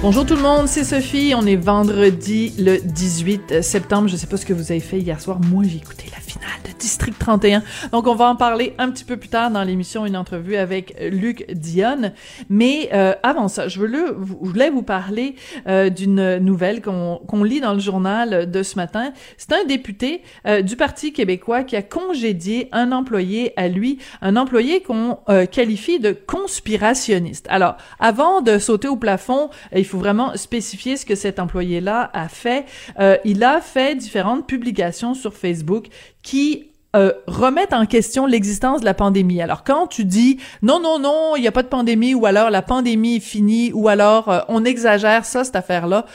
[0.00, 1.34] Bonjour tout le monde, c'est Sophie.
[1.36, 4.06] On est vendredi le 18 septembre.
[4.06, 5.40] Je sais pas ce que vous avez fait hier soir.
[5.50, 7.64] Moi, j'ai écouté la finale de District 31.
[7.90, 10.94] Donc, on va en parler un petit peu plus tard dans l'émission, une entrevue avec
[11.10, 12.12] Luc Dionne.
[12.48, 15.34] Mais euh, avant ça, je voulais, je voulais vous parler
[15.66, 19.12] euh, d'une nouvelle qu'on lit dans le journal de ce matin.
[19.36, 24.36] C'est un député euh, du Parti québécois qui a congédié un employé à lui, un
[24.36, 27.46] employé qu'on euh, qualifie de conspirationniste.
[27.50, 29.50] Alors, avant de sauter au plafond,
[29.88, 32.66] faut vraiment spécifier ce que cet employé-là a fait.
[32.98, 35.86] Euh, il a fait différentes publications sur Facebook
[36.22, 39.42] qui euh, remettent en question l'existence de la pandémie.
[39.42, 42.48] Alors quand tu dis non non non, il n'y a pas de pandémie ou alors
[42.48, 46.06] la pandémie est finie ou alors euh, on exagère ça cette affaire-là,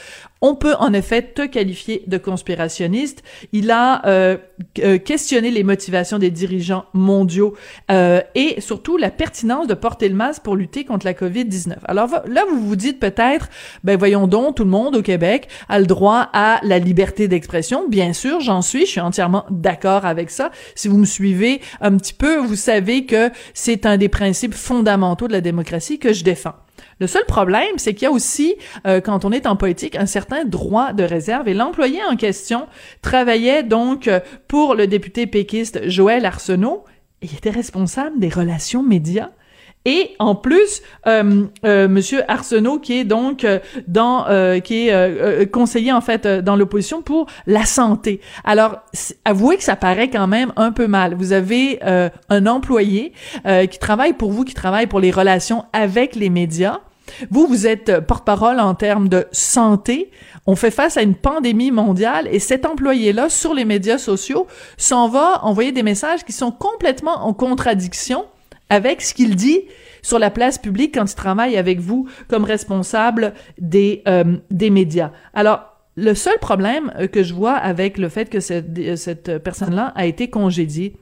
[0.43, 3.23] on peut en effet te qualifier de conspirationniste.
[3.53, 4.37] Il a euh,
[4.79, 7.55] euh, questionné les motivations des dirigeants mondiaux
[7.89, 11.77] euh, et surtout la pertinence de porter le masque pour lutter contre la COVID-19.
[11.85, 13.49] Alors là, vous vous dites peut-être,
[13.85, 17.87] ben voyons donc, tout le monde au Québec a le droit à la liberté d'expression.
[17.87, 20.51] Bien sûr, j'en suis, je suis entièrement d'accord avec ça.
[20.75, 25.29] Si vous me suivez un petit peu, vous savez que c'est un des principes fondamentaux
[25.29, 26.55] de la démocratie que je défends.
[27.03, 28.55] Le seul problème, c'est qu'il y a aussi,
[28.87, 31.49] euh, quand on est en politique, un certain droit de réserve.
[31.49, 32.65] Et l'employé en question
[33.01, 36.85] travaillait donc euh, pour le député péquiste Joël Arsenault.
[37.21, 39.31] Il était responsable des relations médias.
[39.85, 43.59] Et en plus, euh, euh, Arsenault, qui est donc euh,
[45.51, 48.21] conseiller en fait dans l'opposition pour la santé.
[48.45, 48.77] Alors,
[49.25, 51.15] avouez que ça paraît quand même un peu mal.
[51.15, 51.79] Vous avez
[52.29, 56.79] un employé qui travaille pour vous, qui travaille pour les relations avec les médias.
[57.29, 60.11] Vous, vous êtes porte-parole en termes de santé.
[60.45, 64.47] On fait face à une pandémie mondiale et cet employé-là, sur les médias sociaux,
[64.77, 68.25] s'en va envoyer des messages qui sont complètement en contradiction
[68.69, 69.61] avec ce qu'il dit
[70.01, 75.11] sur la place publique quand il travaille avec vous comme responsable des, euh, des médias.
[75.33, 80.05] Alors, le seul problème que je vois avec le fait que cette, cette personne-là a
[80.05, 80.95] été congédiée,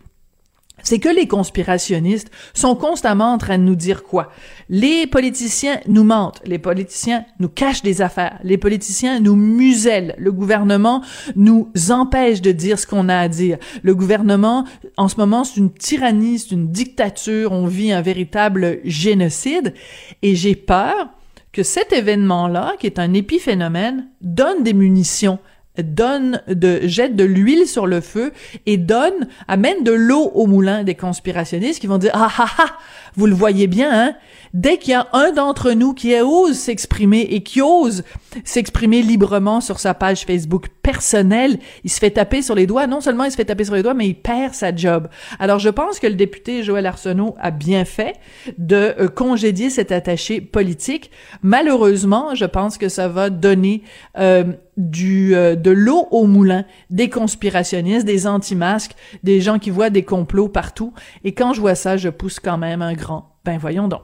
[0.84, 4.32] c'est que les conspirationnistes sont constamment en train de nous dire quoi?
[4.70, 10.32] Les politiciens nous mentent, les politiciens nous cachent des affaires, les politiciens nous musellent, le
[10.32, 11.02] gouvernement
[11.36, 13.58] nous empêche de dire ce qu'on a à dire.
[13.84, 14.66] Le gouvernement,
[14.98, 19.74] en ce moment, c'est une tyrannie, c'est une dictature, on vit un véritable génocide,
[20.22, 21.10] et j'ai peur
[21.52, 25.40] que cet événement-là, qui est un épiphénomène, donne des munitions
[25.78, 28.34] donne de jette de l'huile sur le feu
[28.66, 32.78] et donne amène de l'eau au moulin des conspirationnistes qui vont dire ah ah ah
[33.16, 34.16] vous le voyez bien hein
[34.54, 38.04] dès qu'il y a un d'entre nous qui ose s'exprimer et qui ose
[38.44, 42.88] s'exprimer librement sur sa page Facebook personnelle, il se fait taper sur les doigts.
[42.88, 45.10] Non seulement il se fait taper sur les doigts, mais il perd sa job.
[45.40, 48.16] Alors je pense que le député Joël Arsenault a bien fait
[48.58, 51.12] de euh, congédier cet attaché politique.
[51.42, 53.84] Malheureusement, je pense que ça va donner
[54.18, 54.44] euh,
[54.78, 60.04] du euh, de l'eau au moulin des conspirationnistes, des anti-masques, des gens qui voient des
[60.04, 60.94] complots partout.
[61.24, 63.31] Et quand je vois ça, je pousse quand même un grand.
[63.44, 64.04] Ben voyons donc.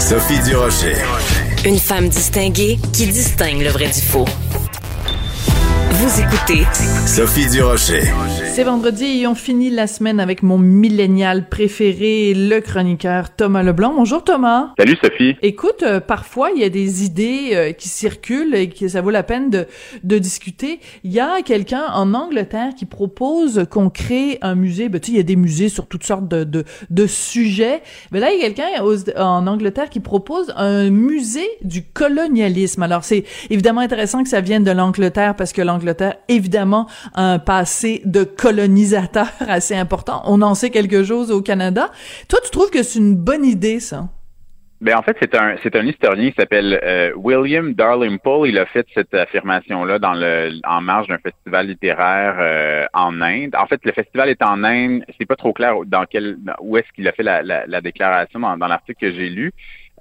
[0.00, 0.96] Sophie Durocher.
[1.64, 4.24] Une femme distinguée qui distingue le vrai du faux.
[6.02, 6.66] Vous écoutez
[7.06, 8.02] Sophie Durocher.
[8.52, 13.94] C'est vendredi et on finit la semaine avec mon millénial préféré, le chroniqueur Thomas Leblanc.
[13.94, 14.74] Bonjour Thomas.
[14.76, 15.36] Salut Sophie.
[15.42, 19.10] Écoute, euh, parfois il y a des idées euh, qui circulent et que ça vaut
[19.10, 19.68] la peine de,
[20.02, 20.80] de discuter.
[21.04, 24.88] Il y a quelqu'un en Angleterre qui propose qu'on crée un musée.
[24.88, 27.80] Ben, tu sais, il y a des musées sur toutes sortes de, de, de sujets.
[28.10, 28.82] Mais là, il y a quelqu'un
[29.22, 32.82] en Angleterre qui propose un musée du colonialisme.
[32.82, 35.91] Alors c'est évidemment intéressant que ça vienne de l'Angleterre parce que l'Angleterre,
[36.28, 40.22] évidemment, un passé de colonisateur assez important.
[40.26, 41.90] On en sait quelque chose au Canada.
[42.28, 44.08] Toi, tu trouves que c'est une bonne idée, ça?
[44.82, 48.48] Ben en fait, c'est un c'est un historien qui s'appelle euh, William Dalrymple.
[48.48, 53.54] Il a fait cette affirmation-là dans le en marge d'un festival littéraire euh, en Inde.
[53.56, 55.04] En fait, le festival est en Inde.
[55.16, 58.40] C'est pas trop clair dans quel où est-ce qu'il a fait la, la, la déclaration
[58.40, 59.52] dans, dans l'article que j'ai lu.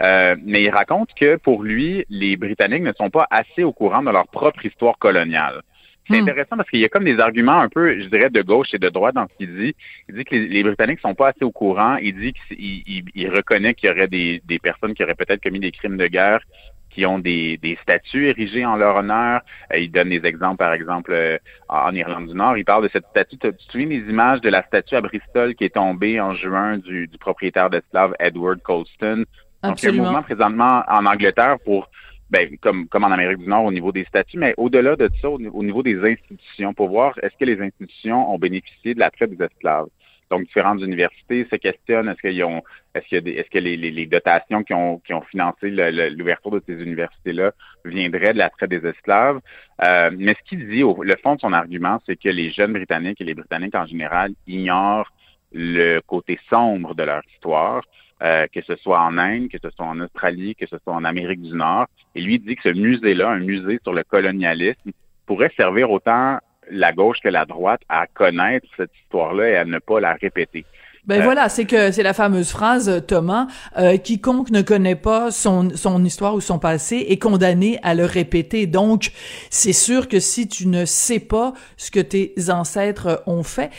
[0.01, 4.01] Euh, mais il raconte que pour lui, les Britanniques ne sont pas assez au courant
[4.01, 5.61] de leur propre histoire coloniale.
[6.09, 6.21] C'est Hmm.
[6.21, 8.79] intéressant parce qu'il y a comme des arguments un peu, je dirais, de gauche et
[8.79, 9.75] de droite dans ce qu'il dit.
[10.09, 11.97] Il dit que les, les Britanniques sont pas assez au courant.
[11.97, 15.43] Il dit qu'il il, il reconnaît qu'il y aurait des, des personnes qui auraient peut-être
[15.43, 16.41] commis des crimes de guerre
[16.89, 19.41] qui ont des, des statues érigées en leur honneur.
[19.73, 21.37] Euh, il donne des exemples, par exemple, euh,
[21.69, 22.57] en Irlande du Nord.
[22.57, 23.37] Il parle de cette statue.
[23.37, 26.77] Tu te souviens des images de la statue à Bristol qui est tombée en juin
[26.77, 29.23] du, du propriétaire d'esclaves Edward Colston?
[29.63, 31.89] Donc, il y a un mouvement présentement en Angleterre pour
[32.31, 35.29] ben, comme, comme en Amérique du Nord au niveau des statuts, mais au-delà de ça,
[35.29, 39.35] au, niveau des institutions, pour voir est-ce que les institutions ont bénéficié de la traite
[39.35, 39.87] des esclaves.
[40.29, 42.63] Donc, différentes universités se questionnent est-ce qu'ils ont,
[42.95, 46.81] est-ce des, est-ce que les, les, dotations qui ont, qui ont financé l'ouverture de ces
[46.81, 47.51] universités-là
[47.83, 49.41] viendraient de la traite des esclaves.
[49.83, 52.71] Euh, mais ce qu'il dit, au, le fond de son argument, c'est que les jeunes
[52.71, 55.11] Britanniques et les Britanniques en général ignorent
[55.51, 57.83] le côté sombre de leur histoire.
[58.21, 61.05] Euh, que ce soit en Inde, que ce soit en Australie, que ce soit en
[61.05, 61.87] Amérique du Nord.
[62.13, 64.91] Et lui dit que ce musée-là, un musée sur le colonialisme,
[65.25, 66.37] pourrait servir autant
[66.69, 70.65] la gauche que la droite à connaître cette histoire-là et à ne pas la répéter.
[71.05, 73.47] Ben euh, voilà, c'est que c'est la fameuse phrase Thomas
[73.77, 78.05] euh, quiconque ne connaît pas son son histoire ou son passé est condamné à le
[78.05, 78.67] répéter.
[78.67, 79.11] Donc
[79.49, 83.71] c'est sûr que si tu ne sais pas ce que tes ancêtres ont fait,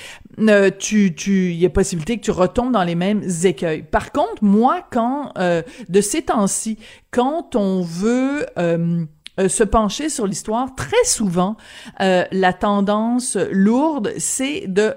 [0.78, 3.82] tu tu il y a possibilité que tu retombes dans les mêmes écueils.
[3.82, 6.78] Par contre, moi quand euh, de ces temps-ci,
[7.10, 9.04] quand on veut euh,
[9.38, 11.56] se pencher sur l'histoire, très souvent,
[12.02, 14.94] euh, la tendance lourde, c'est de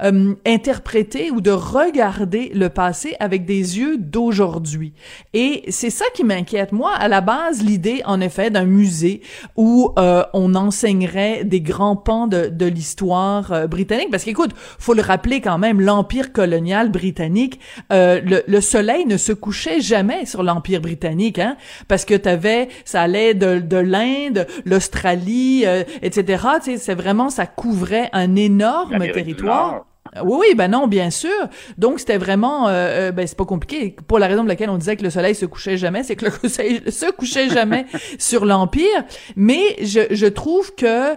[0.00, 4.94] réinterpréter euh, ou de regarder le passé avec des yeux d'aujourd'hui.
[5.32, 6.72] Et c'est ça qui m'inquiète.
[6.72, 9.22] Moi, à la base, l'idée, en effet, d'un musée
[9.56, 15.02] où euh, on enseignerait des grands pans de, de l'histoire britannique, parce qu'écoute, faut le
[15.02, 17.60] rappeler quand même, l'empire colonial britannique,
[17.90, 21.56] le, le, soleil ne se couchait jamais sur l'empire britannique, hein,
[21.86, 26.44] parce que t'avais ça de, de l'Inde, l'Australie, euh, etc.
[26.56, 29.86] Tu sais, c'est vraiment, ça couvrait un énorme territoire.
[30.22, 31.30] Oui, oui, ben non, bien sûr.
[31.76, 33.96] Donc c'était vraiment, euh, euh, ben c'est pas compliqué.
[34.06, 36.26] Pour la raison pour laquelle on disait que le soleil se couchait jamais, c'est que
[36.26, 37.86] le soleil se couchait jamais
[38.18, 39.04] sur l'empire.
[39.34, 41.14] Mais je, je trouve que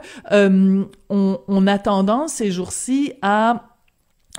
[1.09, 3.76] on, on a tendance ces jours-ci à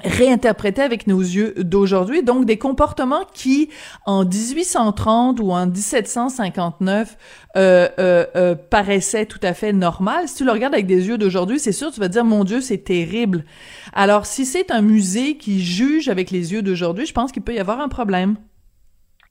[0.05, 3.69] réinterpréter avec nos yeux d'aujourd'hui, donc des comportements qui,
[4.07, 7.17] en 1830 ou en 1759,
[7.57, 10.29] euh, euh, euh, paraissaient tout à fait normal.
[10.29, 12.61] Si tu le regardes avec des yeux d'aujourd'hui, c'est sûr, tu vas dire, mon Dieu,
[12.61, 13.45] c'est terrible.
[13.93, 17.55] Alors, si c'est un musée qui juge avec les yeux d'aujourd'hui, je pense qu'il peut
[17.55, 18.37] y avoir un problème.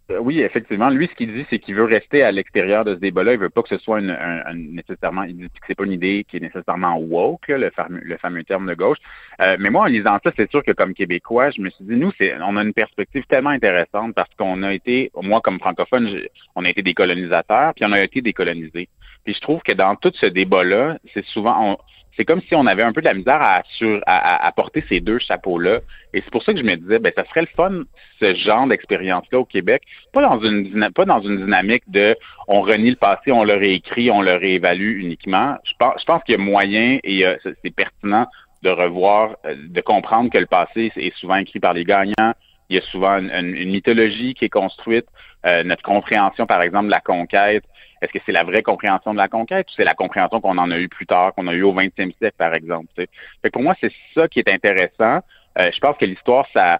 [0.09, 0.89] Euh, oui, effectivement.
[0.89, 3.33] Lui, ce qu'il dit, c'est qu'il veut rester à l'extérieur de ce débat-là.
[3.33, 5.23] Il veut pas que ce soit une, un, nécessairement.
[5.23, 8.43] Il dit que c'est pas une idée qui est nécessairement woke, le, fameux, le fameux
[8.43, 8.99] terme de gauche.
[9.41, 11.95] Euh, mais moi, en lisant ça, c'est sûr que comme Québécois, je me suis dit,
[11.95, 16.09] nous, c'est, on a une perspective tellement intéressante parce qu'on a été, moi, comme francophone,
[16.55, 18.87] on a été des colonisateurs, puis on a été décolonisés.
[19.25, 21.77] Puis je trouve que dans tout ce débat-là, c'est souvent, on,
[22.17, 23.61] c'est comme si on avait un peu de la misère à,
[24.05, 25.79] à, à, porter ces deux chapeaux-là.
[26.13, 27.83] Et c'est pour ça que je me disais, ben, ça serait le fun,
[28.19, 32.15] ce genre d'expérience-là au Québec, pas dans une pas dans une dynamique de
[32.47, 35.57] on renie le passé, on le réécrit, on le réévalue uniquement.
[35.63, 37.23] Je pense, je pense qu'il y a moyen et
[37.63, 38.27] c'est pertinent
[38.63, 42.33] de revoir, euh, de comprendre que le passé est souvent écrit par les gagnants.
[42.69, 45.05] Il y a souvent une, mythologie qui est construite.
[45.45, 47.63] Euh, notre compréhension, par exemple, de la conquête,
[48.01, 50.71] est-ce que c'est la vraie compréhension de la conquête ou c'est la compréhension qu'on en
[50.71, 52.87] a eu plus tard, qu'on a eu au 20e siècle, par exemple?
[52.95, 55.19] Fait pour moi, c'est ça qui est intéressant.
[55.59, 56.79] Euh, je pense que l'histoire, ça,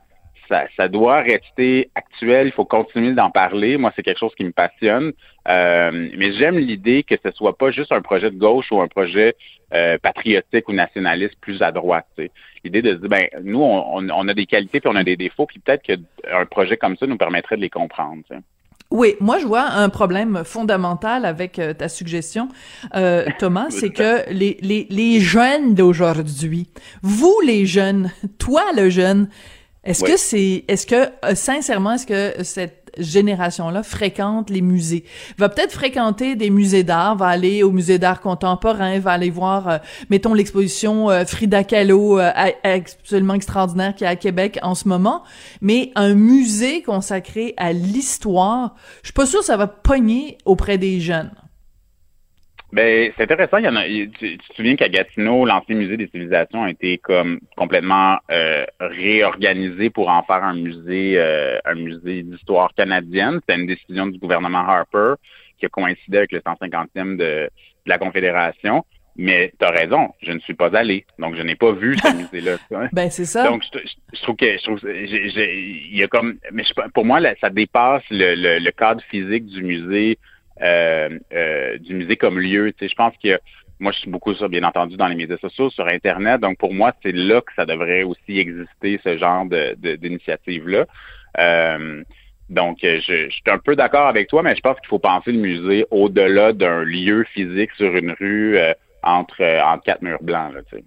[0.77, 2.47] ça, doit rester actuel.
[2.47, 3.77] Il faut continuer d'en parler.
[3.77, 5.11] Moi, c'est quelque chose qui me passionne.
[5.47, 8.87] Euh, mais j'aime l'idée que ce soit pas juste un projet de gauche ou un
[8.87, 9.35] projet
[9.73, 12.07] euh, patriotique ou nationaliste plus à droite.
[12.63, 15.17] L'idée de se dire, ben, nous, on, on, a des qualités puis on a des
[15.17, 18.23] défauts, puis peut-être qu'un projet comme ça nous permettrait de les comprendre.
[18.89, 22.47] Oui, moi je vois un problème fondamental avec euh, ta suggestion,
[22.95, 26.69] euh, Thomas, c'est que les, les, les jeunes d'aujourd'hui,
[27.01, 29.27] vous les jeunes, toi le jeune,
[29.83, 35.03] est-ce que c'est, est-ce que euh, sincèrement, est-ce que cette génération-là fréquente les musées.
[35.37, 39.67] Va peut-être fréquenter des musées d'art, va aller au musée d'art contemporain, va aller voir,
[39.67, 39.77] euh,
[40.09, 42.31] mettons, l'exposition euh, Frida Kahlo, euh,
[42.63, 45.23] absolument extraordinaire qui est à Québec en ce moment.
[45.61, 50.77] Mais un musée consacré à l'histoire, je suis pas sûre que ça va pogner auprès
[50.77, 51.31] des jeunes.
[52.73, 53.57] Ben, c'est intéressant.
[53.57, 56.97] Il y en a, tu, te souviens qu'à Gatineau, l'ancien musée des civilisations a été
[56.97, 63.39] comme complètement euh, réorganisé pour en faire un musée, euh, un musée d'histoire canadienne.
[63.41, 65.13] C'était une décision du gouvernement Harper
[65.59, 67.49] qui a coïncidé avec le 150e de,
[67.85, 68.85] la Confédération.
[69.19, 72.15] Mais tu as raison, je ne suis pas allé, donc je n'ai pas vu ce
[72.33, 72.57] musée-là.
[72.91, 73.45] ben c'est ça.
[73.45, 78.03] Donc je, trouve que je trouve, il y a comme, mais pour moi ça dépasse
[78.11, 80.19] le, le cadre physique du musée
[80.59, 82.71] du musée comme lieu.
[82.73, 83.39] Tu sais, je pense que
[83.79, 86.41] moi, je suis beaucoup sur, bien entendu, dans les médias sociaux, sur Internet.
[86.41, 90.85] Donc, pour moi, c'est là que ça devrait aussi exister, ce genre de, d'initiative-là.
[91.37, 92.03] Euh,
[92.49, 95.33] Donc, je, je suis un peu d'accord avec toi, mais je pense qu'il faut penser
[95.33, 98.57] le musée au-delà d'un lieu physique sur une rue
[99.03, 100.53] entre, entre quatre murs blancs.
[100.53, 100.83] Là, tu sais.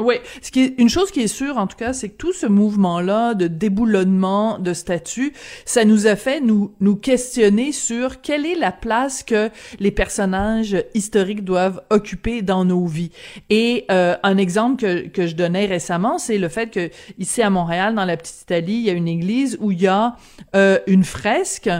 [0.00, 2.32] Oui, ce qui est une chose qui est sûre en tout cas, c'est que tout
[2.32, 5.32] ce mouvement-là de déboulonnement de statut,
[5.66, 10.76] ça nous a fait nous nous questionner sur quelle est la place que les personnages
[10.94, 13.12] historiques doivent occuper dans nos vies.
[13.50, 17.50] Et euh, un exemple que que je donnais récemment, c'est le fait que ici à
[17.50, 20.16] Montréal, dans la petite Italie, il y a une église où il y a
[20.56, 21.70] euh, une fresque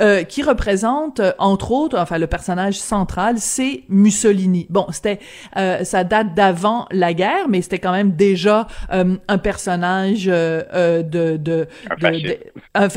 [0.00, 4.66] euh, qui représente entre autres, enfin le personnage central, c'est Mussolini.
[4.70, 5.20] Bon, c'était
[5.54, 11.02] ça date d'avant la guerre, mais c'était quand même déjà euh, un personnage euh, euh,
[11.02, 11.66] de, de,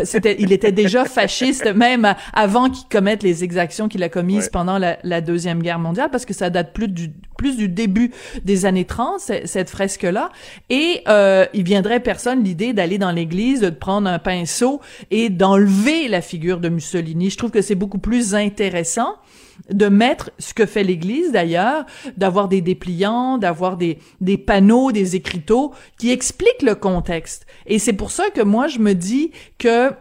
[0.04, 4.78] c'était, il était déjà fasciste même avant qu'il commette les exactions qu'il a commises pendant
[4.78, 7.12] la, la, deuxième guerre mondiale, parce que ça date plus du
[7.44, 8.12] plus du début
[8.46, 10.32] des années 30 cette fresque là,
[10.70, 14.80] et euh, il viendrait personne l'idée d'aller dans l'église, de prendre un pinceau
[15.12, 17.30] et d'enlever la figure de Mussolini.
[17.30, 19.16] Je trouve que c'est beaucoup plus intéressant
[19.70, 21.86] de mettre ce que fait l'Église d'ailleurs,
[22.16, 27.46] d'avoir des dépliants, d'avoir des, des panneaux, des écriteaux qui expliquent le contexte.
[27.66, 29.92] Et c'est pour ça que moi je me dis que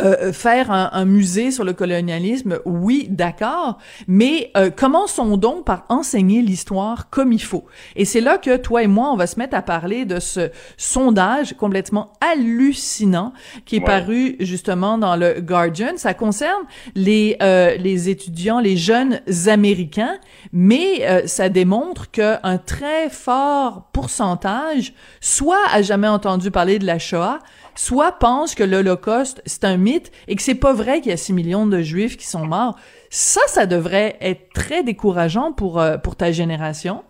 [0.00, 5.84] euh, euh, faire un, musée sur le colonialisme, oui, d'accord, mais euh, commençons donc par
[5.88, 7.64] enseigner l'histoire comme il faut.
[7.96, 10.50] Et c'est là que toi et moi, on va se mettre à parler de ce
[10.76, 13.32] sondage complètement hallucinant
[13.64, 15.92] qui est paru justement dans le Guardian.
[15.96, 16.62] Ça concerne
[16.94, 20.18] les les étudiants, les jeunes américains,
[20.52, 27.38] mais ça démontre qu'un très fort pourcentage soit a jamais entendu parler de la Shoah,
[27.80, 31.16] soit pense que l'Holocauste, c'est un mythe et que c'est pas vrai qu'il y a
[31.16, 32.78] 6 millions de Juifs qui sont morts.
[33.08, 37.02] Ça, ça devrait être très décourageant pour, euh, ta génération.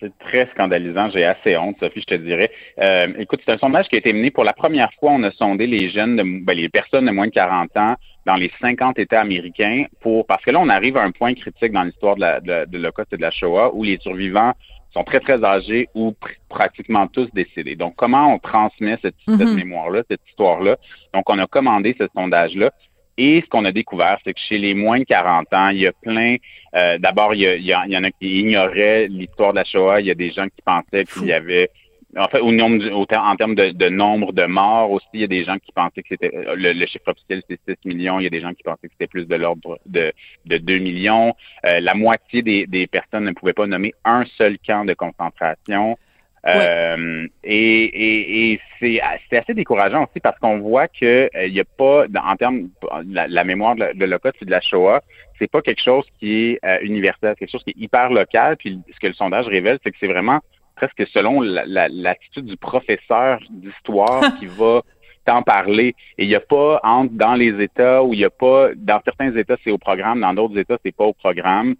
[0.00, 1.10] C'est très scandalisant.
[1.10, 2.50] J'ai assez honte, Sophie, je te dirais.
[2.80, 5.12] Euh, écoute, c'est un sondage qui a été mené pour la première fois.
[5.12, 7.94] On a sondé les jeunes, de, ben, les personnes de moins de 40 ans
[8.26, 11.72] dans les 50 États américains pour parce que là, on arrive à un point critique
[11.72, 14.54] dans l'histoire de, la, de, de l'Holocauste et de la Shoah où les survivants
[14.96, 16.14] sont très, très âgés ou
[16.48, 17.76] pratiquement tous décédés.
[17.76, 19.54] Donc, comment on transmet cette, mhm.
[19.54, 20.76] mémoire-là, cette histoire-là?
[21.12, 22.70] Donc, on a commandé ce sondage-là.
[23.18, 25.86] Et ce qu'on a découvert, c'est que chez les moins de 40 ans, il y
[25.86, 26.36] a plein.
[26.74, 30.00] Euh, d'abord, il y, il y, en a qui ignoraient l'histoire de la Shoah.
[30.00, 31.70] Il y a des gens qui pensaient qu'il y avait
[32.16, 35.44] en fait, au nombre, en termes de, nombre de morts aussi, il y a des
[35.44, 38.18] gens qui pensaient que c'était le, chiffre officiel c'est 6 millions.
[38.20, 40.12] Il y a des gens qui pensaient que c'était plus de l'ordre de,
[40.46, 41.34] de 2 millions.
[41.64, 45.98] Euh, la moitié des, des, personnes ne pouvaient pas nommer un seul camp de concentration.
[46.46, 49.00] Euh, et, et, et c'est
[49.36, 52.68] assez décourageant aussi parce qu'on voit que il euh, y a pas en termes
[53.08, 55.02] la, la mémoire de, de l'Holocauste et de la Shoah,
[55.40, 58.56] c'est pas quelque chose qui est euh, universel, quelque chose qui est hyper local.
[58.58, 60.40] Puis ce que le sondage révèle, c'est que c'est vraiment
[60.76, 64.82] presque selon l'attitude du professeur d'histoire qui va
[65.24, 65.94] t'en parler.
[66.18, 69.00] Et il n'y a pas entre dans les États où il n'y a pas, dans
[69.04, 71.74] certains États c'est au programme, dans d'autres États c'est pas au programme.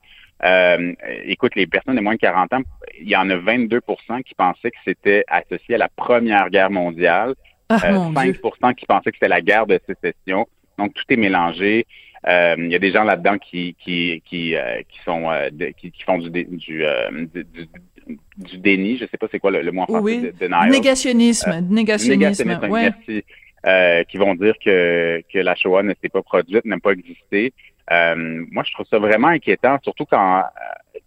[0.45, 0.93] Euh,
[1.25, 2.61] écoute, les personnes de moins de 40 ans,
[3.00, 7.35] il y en a 22% qui pensaient que c'était associé à la Première Guerre mondiale,
[7.71, 10.47] 5 ah, euh, qui pensaient que c'était la guerre de sécession.
[10.79, 11.87] Donc tout est mélangé.
[12.29, 14.55] Euh, il y a des gens là-dedans qui qui qui,
[14.88, 15.31] qui sont
[15.79, 16.85] qui, font du, du,
[17.33, 17.69] du
[18.37, 20.33] déni, je sais pas c'est quoi le, le mot en français, oui.
[20.41, 23.25] de, Négationnisme, euh, négationnisme, négationnisme merci,
[23.67, 27.53] euh, qui vont dire que, que la Shoah ne s'est pas produite, n'a pas existé.
[27.91, 30.45] Euh, moi, je trouve ça vraiment inquiétant, surtout quand,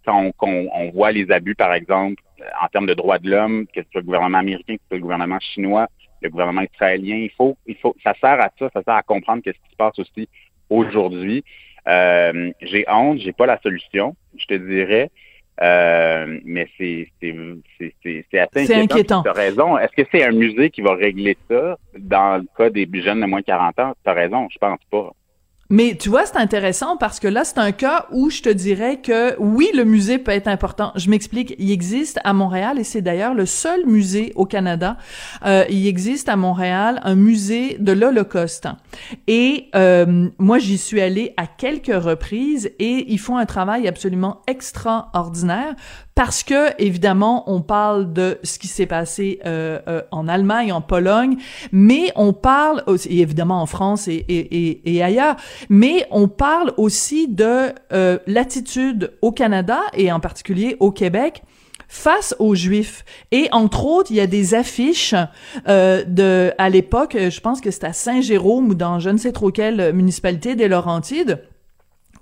[0.04, 2.22] quand on, on, voit les abus, par exemple,
[2.62, 4.96] en termes de droits de l'homme, que ce soit le gouvernement américain, que ce soit
[4.96, 5.88] le gouvernement chinois,
[6.22, 7.16] le gouvernement israélien.
[7.16, 9.76] Il faut, il faut, ça sert à ça, ça sert à comprendre ce qui se
[9.76, 10.28] passe aussi
[10.68, 11.44] aujourd'hui.
[11.88, 15.10] Euh, j'ai honte, j'ai pas la solution, je te dirais.
[15.62, 17.06] Euh, mais c'est
[18.38, 19.22] assez inquiétant.
[19.22, 19.76] Tu as raison.
[19.76, 23.26] Est-ce que c'est un musée qui va régler ça dans le cas des jeunes de
[23.26, 23.92] moins de 40 ans?
[24.02, 25.12] Tu as raison, je pense pas.
[25.70, 29.00] Mais tu vois, c'est intéressant parce que là, c'est un cas où je te dirais
[29.00, 30.92] que oui, le musée peut être important.
[30.96, 31.54] Je m'explique.
[31.58, 34.96] Il existe à Montréal et c'est d'ailleurs le seul musée au Canada.
[35.46, 38.68] Euh, il existe à Montréal un musée de l'Holocauste.
[39.28, 44.42] Et euh, moi, j'y suis allée à quelques reprises et ils font un travail absolument
[44.48, 45.76] extraordinaire
[46.14, 50.80] parce que évidemment on parle de ce qui s'est passé euh, euh, en Allemagne, en
[50.80, 51.36] Pologne,
[51.72, 55.36] mais on parle aussi, évidemment en France et, et, et, ailleurs,
[55.68, 61.42] mais on parle aussi de euh, l'attitude au Canada et en particulier au Québec
[61.88, 63.04] face aux Juifs.
[63.32, 65.14] Et entre autres, il y a des affiches
[65.68, 69.32] euh, de à l'époque, je pense que c'était à Saint-Jérôme ou dans je ne sais
[69.32, 71.42] trop quelle municipalité des Laurentides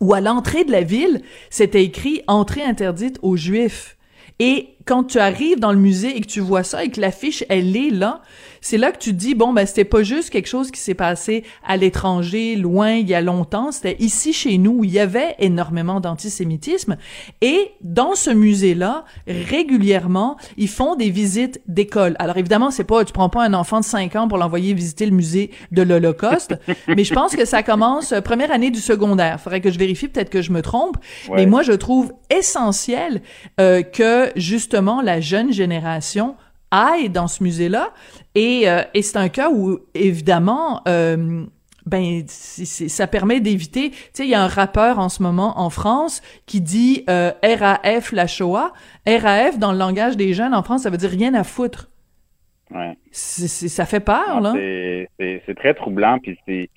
[0.01, 3.97] où à l'entrée de la ville, c'était écrit entrée interdite aux Juifs.
[4.39, 7.45] Et quand tu arrives dans le musée et que tu vois ça et que l'affiche,
[7.51, 8.23] elle est là,
[8.63, 10.95] c'est là que tu te dis bon ben c'était pas juste quelque chose qui s'est
[10.95, 14.99] passé à l'étranger, loin il y a longtemps, c'était ici chez nous où il y
[14.99, 16.97] avait énormément d'antisémitisme
[17.43, 22.17] et dans ce musée-là, régulièrement, ils font des visites d'école.
[22.19, 25.05] Alors évidemment, c'est pas tu prends pas un enfant de 5 ans pour l'envoyer visiter
[25.05, 26.55] le musée de l'Holocauste,
[26.89, 29.39] mais je pense que ça commence euh, première année du secondaire.
[29.39, 30.97] Faudrait que je vérifie peut-être que je me trompe,
[31.31, 33.21] mais moi je trouve essentiel
[33.61, 36.37] euh, que justement la jeune génération
[36.71, 37.91] aille dans ce musée-là.
[38.35, 41.45] Et, euh, et c'est un cas où, évidemment, euh,
[41.87, 43.91] ben ça permet d'éviter.
[43.91, 47.33] Tu sais, il y a un rappeur en ce moment en France qui dit euh,
[47.43, 48.73] RAF la Shoah.
[49.07, 51.89] RAF dans le langage des jeunes en France, ça veut dire rien à foutre.
[52.71, 52.99] Ouais.
[53.11, 54.53] Ça fait peur, là.
[54.55, 56.69] C'est, c'est, très troublant, puis c'est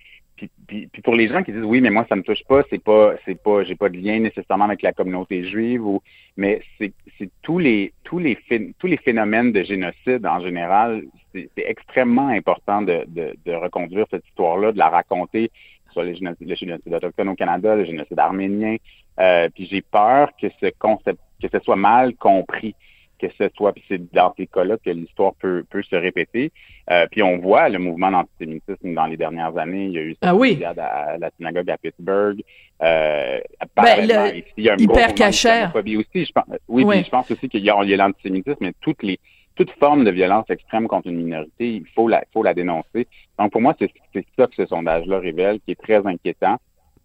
[0.72, 2.82] puis, puis, pour les gens qui disent oui, mais moi ça me touche pas, c'est
[2.82, 6.02] pas, c'est pas, j'ai pas de lien nécessairement avec la communauté juive ou,
[6.38, 6.94] mais c'est,
[7.42, 8.38] tous les, tous les,
[8.80, 14.26] tous les phénomènes de génocide en général, c'est, extrêmement important de, de, de reconduire cette
[14.28, 15.52] histoire-là, de la raconter,
[15.92, 18.78] soit les génocides, le génocide autochtone au Canada, le génocide arménien.
[19.20, 22.76] Euh, puis j'ai peur que ce concept, que ce soit mal compris
[23.22, 26.52] que ce soit, puis c'est dans ces cas-là que l'histoire peut, peut se répéter.
[26.90, 29.86] Euh, puis on voit le mouvement d'antisémitisme dans les dernières années.
[29.86, 30.64] Il y a eu ah oui.
[30.64, 32.42] à, la synagogue à Pittsburgh.
[32.82, 33.40] Euh,
[33.76, 35.72] ben, le, ici, il y a un hyper cachère.
[35.76, 37.04] Aussi, je pense, oui, oui.
[37.06, 39.20] je pense aussi qu'il y a, l'antisémitisme, mais toutes les
[39.56, 43.06] toute forme de violence extrême contre une minorité, il faut la, faut la dénoncer.
[43.38, 43.92] Donc pour moi, c'est
[44.38, 46.56] ça que ce sondage-là révèle, qui est très inquiétant.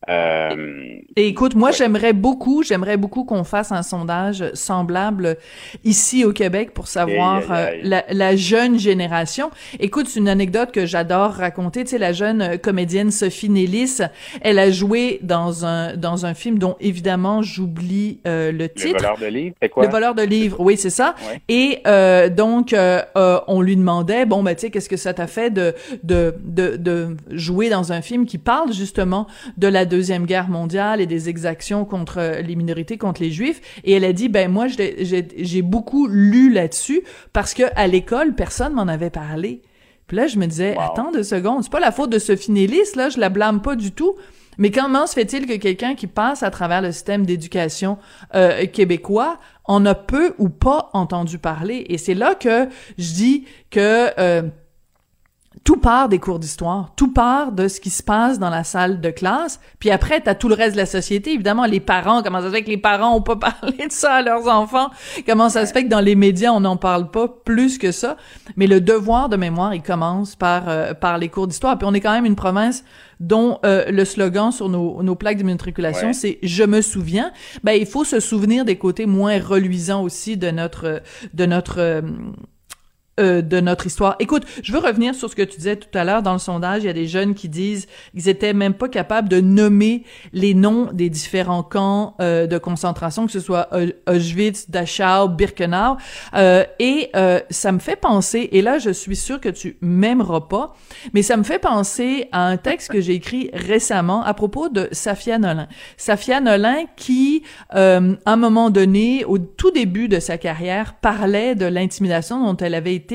[0.09, 5.38] Euh, et écoute, moi j'aimerais beaucoup, j'aimerais beaucoup qu'on fasse un sondage semblable
[5.83, 9.50] ici au Québec pour savoir euh, la, la, jeune génération.
[9.81, 11.85] Écoute, c'est une anecdote que j'adore raconter.
[11.85, 13.99] Tu sais, la jeune euh, comédienne Sophie Nélis,
[14.43, 18.95] elle a joué dans un dans un film dont évidemment j'oublie euh, le titre.
[18.95, 19.85] Le voleur de livres, c'est quoi?
[19.87, 21.15] Le voleur de livres, oui, c'est ça.
[21.49, 21.83] Et
[22.37, 26.35] donc on lui demandait, bon ben tu sais, qu'est-ce que ça t'a fait de, de
[26.45, 29.26] de de jouer dans un film qui parle justement
[29.57, 33.61] de la Deuxième Guerre mondiale et des exactions contre les minorités, contre les Juifs.
[33.85, 37.02] Et elle a dit, ben moi, j'ai beaucoup lu là-dessus
[37.33, 39.62] parce que à l'école, personne m'en avait parlé.
[40.07, 42.95] Puis là, je me disais, attends deux secondes, c'est pas la faute de Sophie Nélis,
[42.95, 44.14] là, je la blâme pas du tout.
[44.59, 47.99] Mais comment se fait-il que quelqu'un qui passe à travers le système d'éducation
[48.35, 51.85] euh, québécois en a peu ou pas entendu parler?
[51.88, 52.68] Et c'est là que
[52.99, 54.11] je dis que...
[54.18, 54.42] Euh,
[55.66, 59.00] tout part des cours d'histoire, tout part de ce qui se passe dans la salle
[59.00, 62.40] de classe, puis après t'as tout le reste de la société, évidemment les parents, comment
[62.40, 64.90] ça se fait que les parents ont pas parlé de ça à leurs enfants,
[65.26, 68.16] comment ça se fait que dans les médias on n'en parle pas plus que ça,
[68.57, 71.94] mais le devoir de mémoire il commence par euh, par les cours d'histoire, puis on
[71.94, 72.85] est quand même une province
[73.18, 77.33] dont euh, le slogan sur nos, nos plaques d'immatriculation c'est je me souviens.
[77.64, 81.02] Ben il faut se souvenir des côtés moins reluisants aussi de notre
[81.35, 82.02] de notre euh,
[83.18, 84.16] euh, de notre histoire.
[84.18, 86.83] Écoute, je veux revenir sur ce que tu disais tout à l'heure dans le sondage.
[86.83, 90.55] Il y a des jeunes qui disent qu'ils étaient même pas capables de nommer les
[90.55, 93.68] noms des différents camps euh, de concentration, que ce soit
[94.07, 95.96] Auschwitz, Dachau, Birkenau.
[96.35, 100.42] Euh, et euh, ça me fait penser, et là je suis sûre que tu m'aimeras
[100.42, 100.74] pas,
[101.12, 104.88] mais ça me fait penser à un texte que j'ai écrit récemment à propos de
[104.92, 105.68] Safia Nolin.
[105.96, 111.66] Safia Nolin qui, à un moment donné, au tout début de sa carrière, parlait de
[111.66, 113.06] l'intimidation dont elle avait été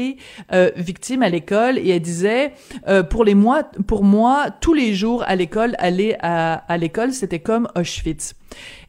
[0.52, 2.54] euh, victime à l'école et elle disait
[2.88, 7.14] euh, pour les mois pour moi tous les jours à l'école aller à, à l'école
[7.14, 8.34] c'était comme Auschwitz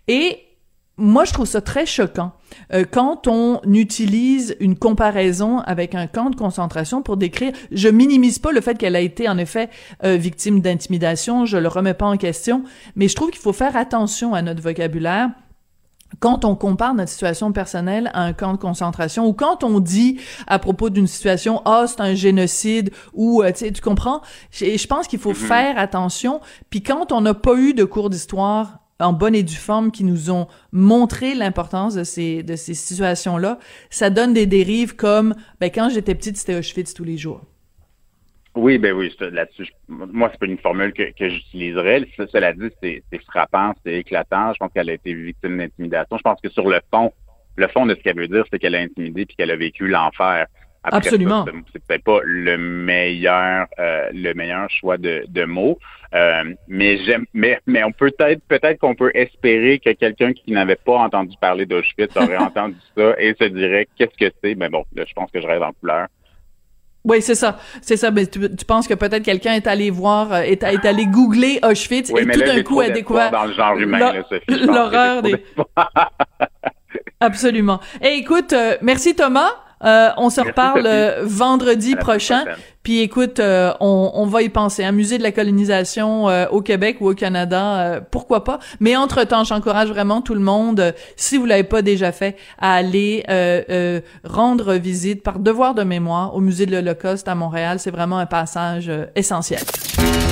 [0.09, 0.38] et
[0.99, 2.33] moi, je trouve ça très choquant
[2.73, 7.53] euh, quand on utilise une comparaison avec un camp de concentration pour décrire.
[7.73, 9.71] Je minimise pas le fait qu'elle a été en effet
[10.05, 12.62] victime d'intimidation, je le remets pas en question,
[12.95, 15.31] mais je trouve qu'il faut faire attention à notre vocabulaire
[16.20, 20.20] quand on compare notre situation personnelle à un camp de concentration ou quand on dit
[20.46, 24.22] à propos d'une situation ah c'est un génocide ou euh, tu sais tu comprends?
[24.51, 25.46] Je pense qu'il faut mm-hmm.
[25.46, 26.40] faire attention.
[26.70, 30.05] Puis quand on n'a pas eu de cours d'histoire en bonne et due forme qui
[30.05, 33.59] nous ont montré l'importance de ces de ces situations là
[33.90, 37.40] ça donne des dérives comme ben quand j'étais petite c'était Auschwitz tous les jours
[38.55, 42.07] oui, ben oui, là-dessus, moi, c'est pas une formule que, que j'utiliserais.
[42.31, 44.53] Cela dit, c'est frappant, c'est éclatant.
[44.53, 46.19] Je pense qu'elle a été victime d'intimidation.
[46.19, 47.12] Je pense que sur le fond,
[47.57, 49.88] le fond de ce qu'elle veut dire, c'est qu'elle a intimidé puis qu'elle a vécu
[49.88, 50.47] l'enfer.
[50.85, 51.45] Absolument.
[51.73, 55.79] C'est peut-être pas le meilleur, euh, le meilleur choix de, de mots,
[56.12, 60.51] euh, mais j'aime, mais, mais on peut être, peut-être qu'on peut espérer que quelqu'un qui
[60.51, 64.57] n'avait pas entendu parler d'Auschwitz aurait entendu ça et se dirait qu'est-ce que c'est?
[64.57, 66.09] Mais bon, là, je pense que je rêve en couleur.
[67.05, 67.59] Oui, c'est ça.
[67.81, 68.11] C'est ça.
[68.11, 72.11] Mais tu, penses que peut-être quelqu'un est allé voir, euh, est, est allé googler Auschwitz
[72.11, 74.12] et tout d'un coup a découvert dans le genre humain,
[74.49, 75.45] l'horreur des.
[77.21, 77.81] Absolument.
[78.03, 79.51] Et écoute, euh, merci Thomas.
[79.85, 82.45] Euh, on se reparle euh, vendredi prochain.
[82.83, 84.83] Puis écoute, euh, on, on, va y penser.
[84.85, 88.59] Un musée de la colonisation au Québec ou au Canada, pourquoi pas.
[88.81, 93.25] Mais entre-temps, j'encourage vraiment tout le monde, si vous l'avez pas déjà fait, à aller
[94.25, 97.79] rendre visite par devoir de mémoire au musée de l'Holocauste à Montréal.
[97.79, 99.62] C'est vraiment un passage essentiel.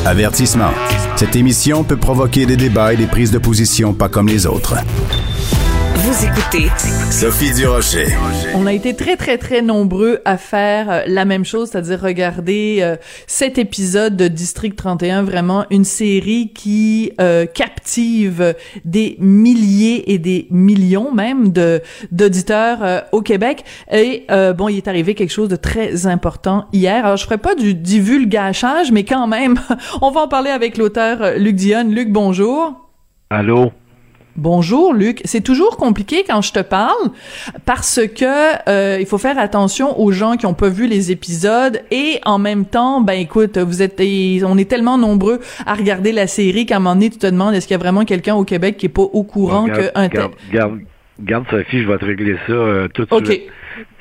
[0.04, 0.70] Avertissement.
[1.14, 4.74] Cette émission peut provoquer des débats et des prises de position pas comme les autres.
[6.20, 6.68] Vous écoutez
[7.10, 8.08] Sophie Durocher.
[8.54, 12.80] On a été très très très nombreux à faire euh, la même chose, c'est-à-dire regarder
[12.82, 18.54] euh, cet épisode de District 31, vraiment une série qui euh, captive
[18.84, 21.80] des milliers et des millions même de
[22.12, 23.64] d'auditeurs au Québec.
[23.90, 27.06] Et bon, il est arrivé quelque chose de très important hier.
[27.06, 29.58] Alors je ferai pas du divulgachage, mais quand même,
[30.02, 31.94] on va en parler avec l'auteur Luc Dionne.
[31.94, 32.74] Luc, bonjour.
[33.30, 33.72] Allô?
[34.36, 37.10] Bonjour Luc, c'est toujours compliqué quand je te parle
[37.66, 41.80] parce que euh, il faut faire attention aux gens qui ont pas vu les épisodes
[41.90, 46.26] et en même temps, ben écoute, vous êtes on est tellement nombreux à regarder la
[46.26, 48.44] série qu'à un moment donné tu te demandes est-ce qu'il y a vraiment quelqu'un au
[48.44, 50.78] Québec qui est pas au courant que un garde, garde,
[51.20, 53.42] garde, Sophie, je vais te régler ça euh, tout de suite.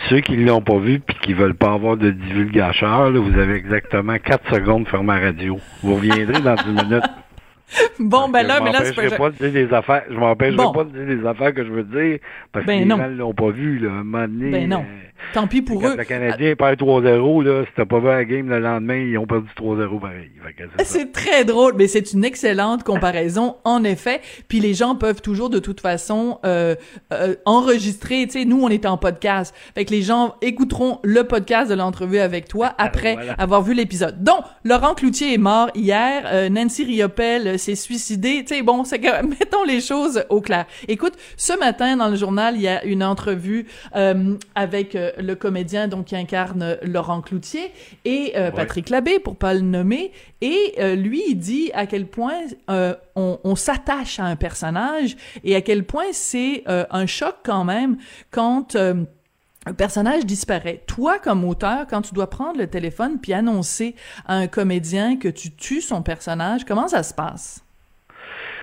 [0.10, 4.18] Ceux qui l'ont pas vu puis qui veulent pas avoir de divulgateur, vous avez exactement
[4.18, 5.60] 4 secondes de fermer la radio.
[5.84, 7.04] Vous reviendrez dans une minute.
[8.00, 9.18] Bon, ben là, mais là, c'est pas...
[9.18, 10.04] pas de dire des affaires.
[10.10, 12.20] Je m'empêcherai pas de dire des affaires que je veux dire
[12.52, 13.92] parce ben que les gens l'ont pas vu, là.
[13.92, 14.86] Un moment donné, ben non.
[14.88, 15.96] Euh, Tant pis pour eux.
[15.98, 19.28] Le Canadien perd 3-0, là, si t'as pas vu la game le lendemain, ils ont
[19.28, 20.30] perdu 3-0 pareil.
[20.84, 24.22] C'est très drôle, mais c'est une excellente comparaison, en effet.
[24.48, 26.76] Puis les gens peuvent toujours, de toute façon, euh,
[27.14, 28.26] euh, enregistrer.
[28.26, 29.54] Tu sais, nous, on est en podcast.
[29.76, 34.24] Fait que les gens écouteront le podcast de l'entrevue avec toi après avoir vu l'épisode.
[34.24, 36.24] Donc, Laurent Cloutier est mort hier.
[36.26, 38.44] Euh, Nancy Riopel s'est suicidée.
[38.46, 40.66] Tu sais, bon, c'est que, mettons les choses au clair.
[40.88, 43.68] Écoute, ce matin, dans le journal, il y a une entrevue
[44.56, 47.72] avec le comédien donc qui incarne Laurent Cloutier
[48.06, 52.08] et euh, Patrick Labbé pour pas le nommer et euh, lui il dit à quel
[52.08, 57.66] point euh, on, s'attache à un personnage et à quel point c'est un choc quand
[57.66, 57.98] même
[58.32, 60.82] quand un personnage disparaît.
[60.88, 63.96] Toi, comme auteur, quand tu dois prendre le téléphone puis annoncer
[64.26, 67.66] à un comédien que tu tues son personnage, comment ça se passe?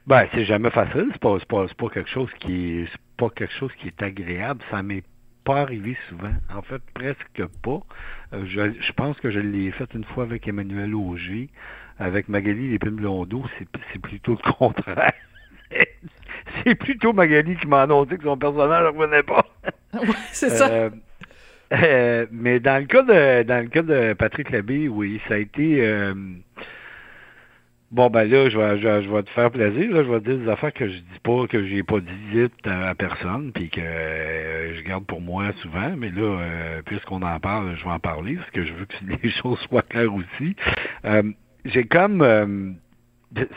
[0.07, 1.09] Ben, c'est jamais facile.
[1.13, 4.63] C'est pas, pas, pas, quelque chose qui est, pas quelque chose qui est agréable.
[4.71, 5.03] Ça m'est
[5.47, 6.35] pas arrivé souvent.
[6.55, 7.81] En fait, presque pas.
[8.35, 11.49] Euh, je, pense que je l'ai fait une fois avec Emmanuel Auger.
[11.99, 15.15] Avec Magali Lépine Blondeau, c'est plutôt le contraire.
[16.65, 19.47] c'est plutôt Magali qui m'a annoncé que son personnage ne revenait pas.
[20.33, 20.69] c'est ça.
[20.69, 20.91] Euh,
[21.73, 25.39] euh, mais dans le cas de dans le cas de Patrick Labbé, oui, ça a
[25.39, 25.81] été
[27.93, 29.91] Bon, ben là, je vais, je, vais te faire plaisir.
[29.93, 30.03] Là.
[30.03, 32.01] Je vais te dire des affaires que je dis pas, que j'ai pas
[32.33, 35.95] dites à, personne, puis que euh, je garde pour moi souvent.
[35.97, 38.97] Mais là, euh, puisqu'on en parle, je vais en parler, parce que je veux que
[39.23, 40.57] les choses soient claires aussi.
[41.05, 41.23] Euh,
[41.65, 42.77] j'ai comme...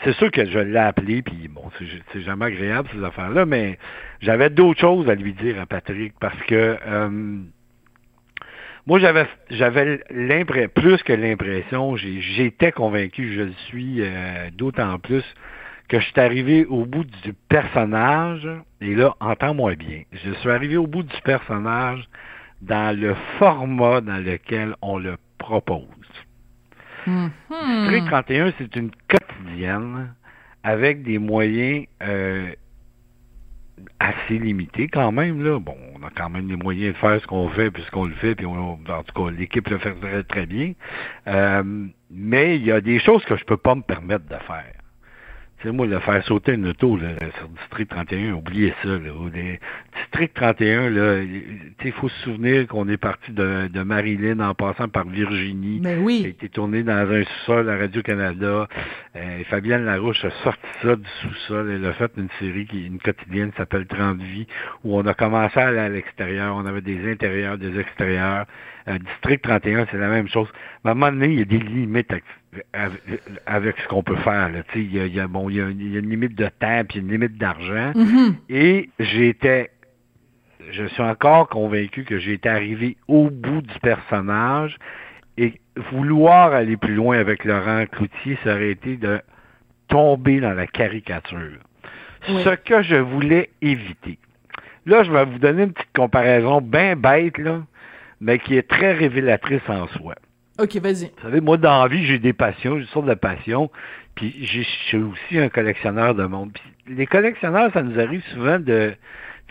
[0.04, 1.64] c'est sûr que je l'ai appelé, puis bon,
[2.12, 3.78] c'est jamais agréable ces affaires-là, mais
[4.20, 6.76] j'avais d'autres choses à lui dire à Patrick, parce que
[8.86, 15.24] moi, j'avais j'avais l'impression, plus que l'impression, j'étais convaincu, je le suis euh, d'autant plus
[15.88, 18.48] que je suis arrivé au bout du personnage,
[18.80, 22.08] et là, entends-moi bien, je suis arrivé au bout du personnage
[22.62, 25.84] dans le format dans lequel on le propose.
[27.06, 27.28] Mm
[28.06, 30.14] 31, c'est une quotidienne
[30.62, 32.52] avec des moyens euh,
[33.98, 35.42] assez limité quand même.
[35.42, 35.58] Là.
[35.58, 38.34] Bon, on a quand même les moyens de faire ce qu'on fait puisqu'on le fait,
[38.34, 40.72] puis on, en tout cas, l'équipe le fait très, très bien.
[41.28, 41.62] Euh,
[42.10, 44.79] mais il y a des choses que je peux pas me permettre de faire
[45.62, 48.88] sais, moi, le faire sauter une auto là, sur District 31, oubliez ça.
[48.88, 49.10] Là.
[49.96, 51.22] District 31, là,
[51.84, 55.80] il faut se souvenir qu'on est parti de, de, Marilyn en passant par Virginie.
[55.82, 56.20] Mais oui.
[56.20, 58.68] Qui a été tourné dans un sous-sol à Radio-Canada.
[59.16, 61.70] Euh, Fabienne Larouche a sorti ça du sous-sol.
[61.70, 64.46] Elle a fait une série, qui une quotidienne qui s'appelle 30 vies,
[64.84, 66.54] où on a commencé à aller à l'extérieur.
[66.56, 68.46] On avait des intérieurs, des extérieurs.
[68.88, 70.48] Euh, District 31, c'est la même chose.
[70.84, 72.12] Mais à un moment donné, il y a des limites
[73.46, 74.50] avec, ce qu'on peut faire.
[74.74, 76.98] Il y a, y, a, bon, y, a, y a une limite de temps, puis
[76.98, 77.92] une limite d'argent.
[77.92, 78.34] Mm-hmm.
[78.48, 79.70] Et j'étais,
[80.70, 84.76] je suis encore convaincu que j'étais arrivé au bout du personnage.
[85.38, 85.60] Et
[85.92, 89.20] vouloir aller plus loin avec Laurent Cloutier, ça aurait été de
[89.88, 91.58] tomber dans la caricature.
[92.26, 94.18] Ce que je voulais éviter.
[94.84, 97.62] Là, je vais vous donner une petite comparaison bien bête, là
[98.20, 100.14] mais qui est très révélatrice en soi.
[100.60, 101.06] OK, vas-y.
[101.06, 103.70] Vous savez, moi, dans la vie, j'ai des passions, j'ai sortes de passions,
[104.14, 106.52] puis je suis aussi un collectionneur de monde.
[106.52, 108.94] Puis les collectionneurs, ça nous arrive souvent de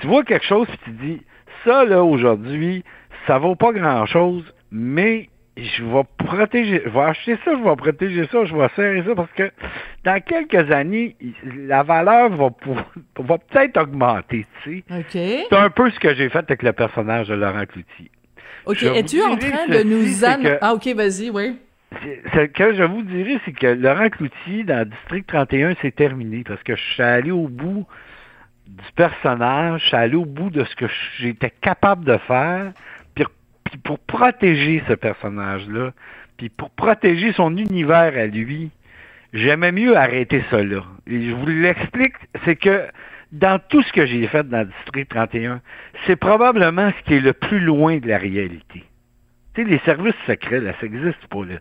[0.01, 1.21] tu vois quelque chose, puis tu dis,
[1.65, 2.83] ça, là, aujourd'hui,
[3.27, 8.27] ça vaut pas grand-chose, mais je vais protéger, je vais acheter ça, je vais protéger
[8.31, 9.51] ça, je vais serrer ça, parce que
[10.05, 12.49] dans quelques années, la valeur va,
[13.19, 14.97] va peut-être augmenter, tu sais.
[14.97, 15.47] OK.
[15.49, 18.09] C'est un peu ce que j'ai fait avec le personnage de Laurent Cloutier.
[18.65, 18.83] OK.
[18.83, 20.23] Es-tu en train de nous...
[20.25, 21.57] an- que- Ah, OK, vas-y, oui.
[22.33, 26.61] Ce que je vous dirais, c'est que Laurent Cloutier, dans District 31, c'est terminé parce
[26.63, 27.85] que je suis allé au bout
[28.67, 30.85] du personnage, je suis allé au bout de ce que
[31.19, 32.71] j'étais capable de faire,
[33.15, 33.25] puis,
[33.63, 35.91] puis pour protéger ce personnage-là,
[36.37, 38.69] puis pour protéger son univers à lui,
[39.33, 40.83] j'aimais mieux arrêter ça là.
[41.07, 42.13] Et je vous l'explique,
[42.45, 42.83] c'est que
[43.31, 45.61] dans tout ce que j'ai fait dans District 31,
[46.07, 48.83] c'est probablement ce qui est le plus loin de la réalité.
[49.53, 51.55] Tu sais, les services secrets, là, ça existe pas, là.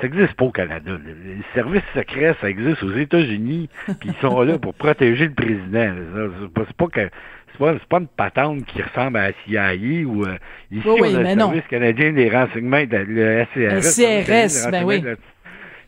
[0.00, 0.92] Ça existe pas au Canada.
[0.92, 0.98] là.
[1.24, 3.68] Les services secrets, ça existe aux États-Unis,
[4.00, 5.92] puis ils sont là pour protéger le président.
[6.56, 7.10] C'est pas, que
[7.52, 10.36] c'est pas, une patente qui ressemble à la CIA ou euh,
[10.70, 11.46] ici Oui, oui, on a le non.
[11.46, 14.66] service canadien des renseignements, de- le SCRS.
[14.66, 15.02] Le ben oui.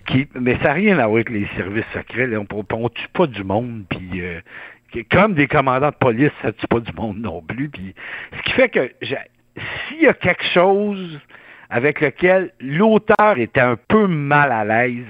[0.07, 2.27] qui, mais ça n'a rien à voir avec les services secrets.
[2.27, 2.41] Là.
[2.41, 4.41] On, on tue pas du monde, puis euh,
[5.11, 7.69] comme des commandants de police, ça tue pas du monde non plus.
[7.69, 7.95] Puis,
[8.37, 8.91] ce qui fait que
[9.89, 11.19] s'il y a quelque chose
[11.69, 15.05] avec lequel l'auteur était un peu mal à l'aise,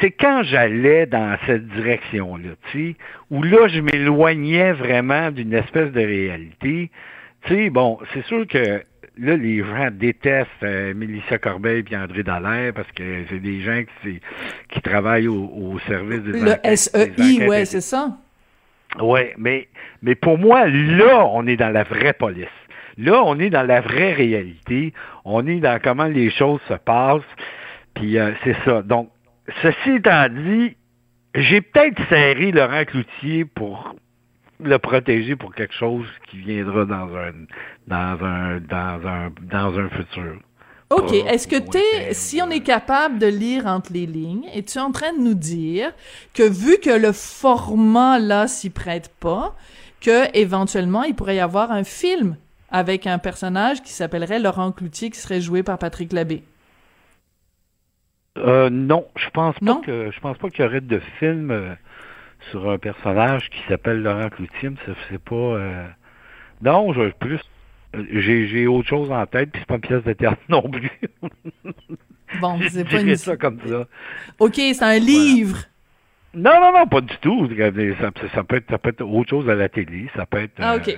[0.00, 2.96] c'est quand j'allais dans cette direction-là, tu sais,
[3.30, 6.90] où là, je m'éloignais vraiment d'une espèce de réalité.
[7.42, 8.82] Tu sais, bon, c'est sûr que
[9.18, 13.82] là, les gens détestent euh, Mélissa Corbeil et André Dallaire parce que c'est des gens
[14.02, 14.20] qui,
[14.70, 18.16] qui travaillent au, au service des Le enquêtes- SEI, et- c'est ça.
[19.00, 19.68] Oui, mais,
[20.02, 22.46] mais pour moi, là, on est dans la vraie police.
[22.98, 24.92] Là, on est dans la vraie réalité.
[25.24, 27.22] On est dans comment les choses se passent.
[27.94, 28.82] Puis euh, c'est ça.
[28.82, 29.10] Donc,
[29.62, 30.76] ceci étant dit,
[31.34, 33.94] j'ai peut-être serré Laurent Cloutier pour
[34.62, 37.32] le protéger pour quelque chose qui viendra dans un
[37.86, 40.36] dans un dans un dans un futur.
[40.92, 41.12] OK.
[41.12, 44.92] Est-ce que lointain, t'es, si on est capable de lire entre les lignes, es-tu en
[44.92, 45.92] train de nous dire
[46.34, 49.54] que vu que le format là s'y prête pas,
[50.00, 52.36] que éventuellement il pourrait y avoir un film
[52.70, 56.42] avec un personnage qui s'appellerait Laurent Cloutier qui serait joué par Patrick Labbé?
[58.38, 59.80] Euh, non, je pense pas Non?
[59.82, 61.74] que je pense pas qu'il y aurait de film euh,
[62.50, 65.86] sur un personnage qui s'appelle Laurent Cloutier, mais ça c'est pas euh,
[66.62, 67.40] Non, je plus
[67.94, 70.90] j'ai autre chose en tête, puis c'est pas une pièce de théâtre non plus.
[72.40, 73.14] Bon, c'est pas une...
[73.16, 73.86] ça comme ça.
[74.38, 75.58] OK, c'est un livre.
[76.34, 77.46] Non, non, non, pas du tout.
[78.00, 80.08] Ça, ça peut être, ça peut être autre chose à la télé.
[80.16, 80.54] Ça peut être.
[80.58, 80.96] Ah, euh, OK.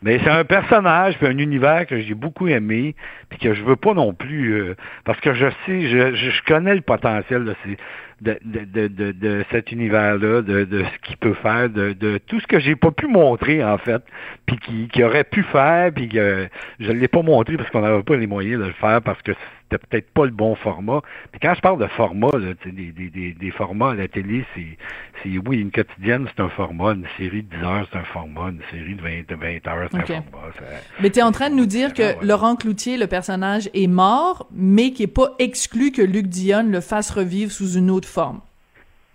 [0.00, 2.94] mais c'est un personnage, puis un univers que j'ai beaucoup aimé,
[3.28, 6.74] puis que je veux pas non plus, euh, parce que je sais, je, je connais
[6.74, 7.76] le potentiel de, ces,
[8.22, 12.40] de, de, de, de, cet univers-là, de, de ce qu'il peut faire, de, de tout
[12.40, 14.02] ce que j'ai pas pu montrer en fait,
[14.46, 18.02] puis qui, qui aurait pu faire, puis que je l'ai pas montré parce qu'on n'avait
[18.02, 19.32] pas les moyens de le faire, parce que
[19.72, 21.00] c'était peut-être pas le bon format.
[21.30, 24.08] Puis quand je parle de format, là, tu des, des, des, des formats à la
[24.08, 28.04] télé, c'est, oui, une quotidienne, c'est un format, une série de 10 heures, c'est un
[28.04, 30.52] format, une série de 20, de 20 heures, c'est un format.
[30.58, 30.64] ça-
[31.00, 32.26] Mais t'es en train de nous dire que Ah, ouais.
[32.26, 36.80] Laurent Cloutier, le personnage, est mort, mais qui est pas exclu que Luc Dionne le
[36.80, 38.40] fasse revivre sous une autre forme.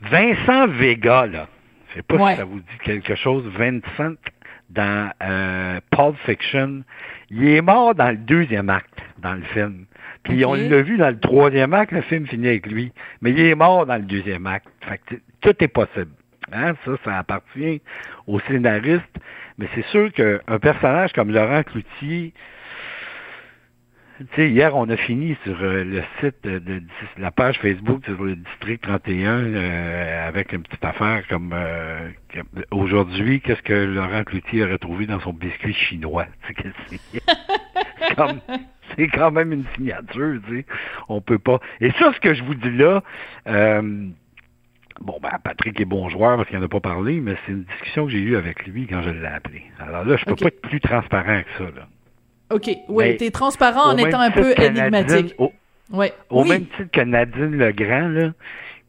[0.01, 1.47] Vincent Vega, là,
[1.89, 2.31] je sais pas Ouais.
[2.33, 4.13] si ça vous dit quelque chose, Vincent
[4.69, 6.83] dans euh, Pulp Fiction,
[7.31, 9.85] il est mort dans le deuxième acte, dans le film.
[10.27, 12.91] Puis on l'a vu dans le troisième acte, le film finit avec lui.
[13.21, 14.67] Mais il est mort dans le deuxième acte.
[14.81, 16.11] Fait que tout est possible.
[16.51, 16.73] Hein?
[16.85, 17.81] Ça, ça appartient
[18.25, 19.03] au scénariste.
[19.57, 22.33] Mais c'est sûr qu'un personnage comme Laurent Cloutier,
[24.19, 26.81] tu sais, hier, on a fini sur euh, le site de, de-
[27.19, 32.09] la page Facebook sur le district 31 euh, avec une petite affaire comme euh,
[32.71, 36.25] aujourd'hui, qu'est-ce que Laurent Cloutier aurait trouvé dans son biscuit chinois?
[38.15, 38.39] Comme
[39.05, 40.65] c'est quand même une signature, tu sais.
[41.09, 41.59] On peut pas.
[41.81, 43.03] Et ça, ce que je vous dis là,
[43.47, 44.07] euh,
[45.01, 47.63] bon ben Patrick est bon joueur parce qu'il n'en a pas parlé, mais c'est une
[47.63, 49.63] discussion que j'ai eue avec lui quand je l'ai appelé.
[49.79, 51.87] Alors là, je peux pas être plus transparent que ça, là.
[52.49, 55.35] OK, oui, Mais t'es transparent en étant un peu que énigmatique.
[55.37, 55.51] Au,
[55.91, 56.13] Ouais.
[56.29, 56.49] au oui.
[56.49, 58.31] même titre que Nadine Legrand, là,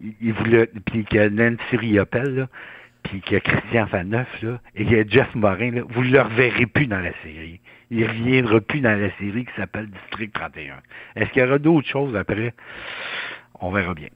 [0.01, 2.47] il, il voulait, puis que Nancy Riopelle, là,
[3.09, 6.87] puis que Christian Faneuf, là, et que Jeff Morin, là, vous ne le reverrez plus
[6.87, 7.61] dans la série.
[7.91, 10.75] Il ne reviendra plus dans la série qui s'appelle District 31.
[11.17, 12.55] Est-ce qu'il y aura d'autres choses après?
[13.61, 14.09] On verra bien.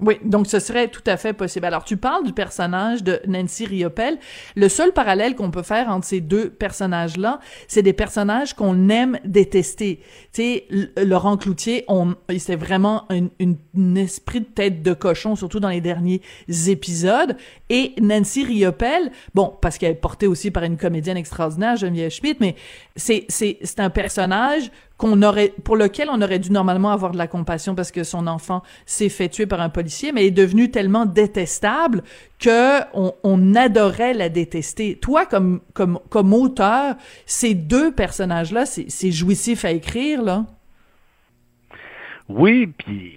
[0.00, 1.66] Oui, donc ce serait tout à fait possible.
[1.66, 4.18] Alors, tu parles du personnage de Nancy Riopelle.
[4.56, 9.18] Le seul parallèle qu'on peut faire entre ces deux personnages-là, c'est des personnages qu'on aime
[9.24, 10.00] détester.
[10.32, 10.66] Tu sais,
[11.04, 13.28] Laurent Cloutier, on, c'est vraiment un,
[13.96, 16.22] esprit de tête de cochon, surtout dans les derniers
[16.68, 17.36] épisodes.
[17.68, 22.38] Et Nancy Riopelle, bon, parce qu'elle est portée aussi par une comédienne extraordinaire, Geneviève Schmidt,
[22.40, 22.56] mais
[22.96, 27.18] c'est, c'est, c'est un personnage qu'on aurait, pour lequel on aurait dû normalement avoir de
[27.18, 30.70] la compassion parce que son enfant s'est fait tuer par un policier, mais est devenu
[30.70, 32.02] tellement détestable
[32.38, 34.96] que on, adorait la détester.
[34.96, 40.44] Toi, comme, comme, comme auteur, ces deux personnages-là, c'est jouissif à écrire, là?
[42.28, 43.14] Oui, puis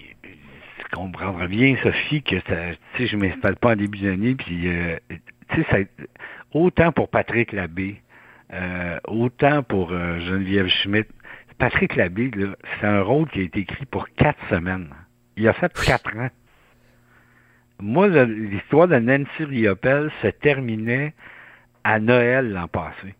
[0.94, 4.96] comprendra bien, Sophie, que ça, je m'installe pas en début d'année, puis euh,
[5.52, 5.88] tu sais,
[6.52, 8.00] autant pour Patrick Labbé,
[8.52, 11.08] euh, autant pour euh, Geneviève Schmidt,
[11.58, 12.30] Patrick Labbé,
[12.80, 14.92] c'est un rôle qui a été écrit pour quatre semaines.
[15.36, 16.30] Il a fait quatre ans.
[17.80, 21.14] Moi, l'histoire de Nancy Riopelle se terminait
[21.82, 23.14] à Noël l'an passé.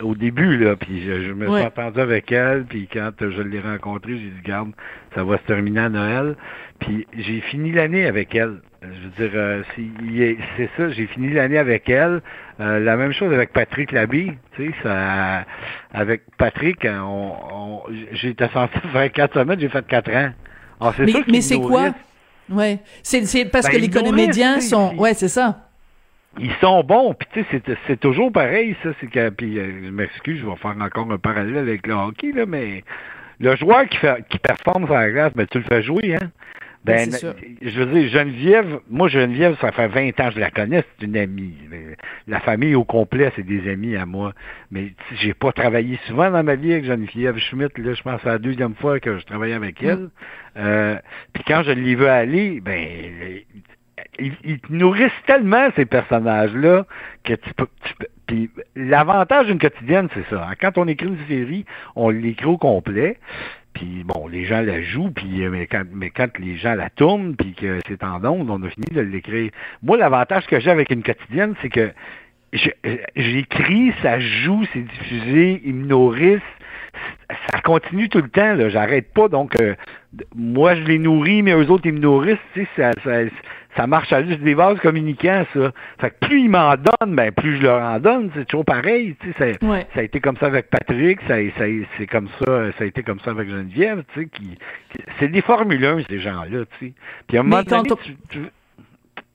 [0.00, 4.12] Au début, là, puis je, me suis entendu avec elle, puis quand je l'ai rencontrée,
[4.12, 4.72] j'ai dit, garde,
[5.14, 6.36] ça va se terminer à Noël.
[6.78, 8.56] Puis j'ai fini l'année avec elle.
[8.82, 9.62] Je veux dire, euh,
[10.56, 12.20] c'est ça, j'ai fini l'année avec elle.
[12.60, 15.44] Euh, la même chose avec Patrick Labie, tu sais, ça,
[15.92, 20.32] avec Patrick, on, j'étais censé faire quatre semaines, j'ai fait quatre ans.
[20.80, 21.94] Alors, mais mais c'est quoi?
[22.50, 25.71] Ouais, c'est parce que ben, les comédiens sont, ouais, c'est ça.
[26.38, 29.90] Ils sont bons, puis tu sais, c'est toujours pareil, ça, c'est que, puis euh, je
[29.90, 32.84] m'excuse, je vais faire encore un parallèle avec le hockey, là, mais
[33.38, 36.30] le joueur qui fait qui performe sur la glace, ben tu le fais jouer, hein.
[36.84, 37.08] Ben,
[37.62, 41.06] je veux dire, Geneviève, moi, Geneviève, ça fait 20 ans que je la connais, c'est
[41.06, 41.54] une amie.
[42.26, 44.32] La famille au complet, c'est des amis à moi.
[44.72, 47.80] Mais j'ai pas travaillé souvent dans ma vie avec Geneviève Schmidt.
[47.80, 49.86] Là, je pense que c'est la deuxième fois que je travaillais avec mm.
[49.86, 50.08] elle.
[50.56, 50.98] Euh,
[51.32, 52.82] puis quand je l'y veux aller, ben,
[54.18, 56.86] ils, nourrissent tellement ces personnages-là
[57.24, 57.66] que tu peux.
[58.26, 60.48] puis l'avantage d'une quotidienne, c'est ça.
[60.48, 60.54] Hein.
[60.60, 61.64] Quand on écrit une série,
[61.96, 63.18] on l'écrit au complet.
[63.74, 66.90] Puis bon, les gens la jouent, puis euh, mais quand, mais quand les gens la
[66.90, 69.50] tournent, puis que c'est en ondes, on a fini de l'écrire.
[69.82, 71.90] Moi, l'avantage que j'ai avec une quotidienne, c'est que
[72.84, 76.40] euh, j'écris, ça joue, c'est diffusé, ils me nourrissent,
[77.50, 79.74] ça continue tout le temps, là, j'arrête pas, donc euh,
[80.34, 83.22] moi je les nourris, mais eux autres ils me nourrissent, tu sais, ça, ça,
[83.76, 85.72] ça marche à juste des vases communicants, ça.
[86.00, 88.30] Fait que plus ils m'en donnent, ben plus je leur en donne.
[88.34, 89.16] C'est toujours pareil.
[89.20, 91.64] Tu sais, ça, ça a été comme ça avec Patrick, ça, ça
[91.98, 94.58] c'est comme ça, ça a été comme ça avec Geneviève, tu sais, qui,
[95.18, 96.92] c'est des Formule 1, ces gens-là, tu sais.
[97.26, 97.90] Puis à un moment donné,
[98.28, 98.40] tu,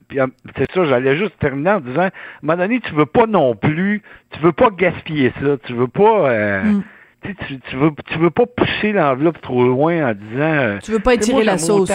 [0.08, 0.18] puis
[0.56, 2.10] c'est ça, j'allais juste terminer en disant, à un
[2.42, 6.30] moment donné, tu veux pas non plus, tu veux pas gaspiller ça, tu veux pas,
[6.30, 6.82] euh, mm.
[7.22, 10.40] tu, tu, veux, tu veux pas pousser l'enveloppe trop loin en disant.
[10.40, 11.92] Euh, tu veux pas étirer la sauce.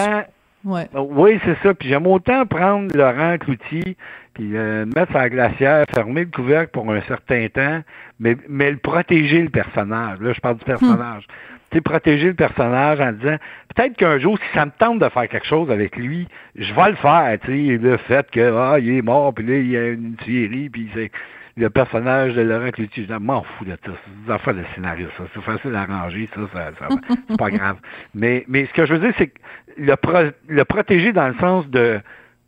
[0.65, 0.87] Ouais.
[0.95, 1.73] Euh, oui, c'est ça.
[1.73, 3.97] Puis j'aime autant prendre Laurent Cloutier,
[4.33, 7.81] puis euh, mettre sa glacière, fermer le couvercle pour un certain temps,
[8.19, 10.19] mais, mais le protéger le personnage.
[10.21, 11.23] Là, je parle du personnage.
[11.23, 11.57] Hmm.
[11.71, 13.37] Tu sais, protéger le personnage en disant
[13.75, 16.89] peut-être qu'un jour, si ça me tente de faire quelque chose avec lui, je vais
[16.89, 17.37] le faire.
[17.43, 20.15] Tu sais, le fait que ah, il est mort, puis là, il y a une
[20.25, 21.11] série, puis c'est
[21.55, 23.77] le personnage de Laurent Cloutier, je m'en fous de ça.
[23.85, 25.23] C'est des affaires de scénario, ça.
[25.33, 26.87] C'est facile à arranger, ça, ça, ça
[27.29, 27.77] c'est pas grave.
[28.15, 29.39] Mais, mais ce que je veux dire, c'est que
[29.77, 31.99] le, le protéger dans le sens de,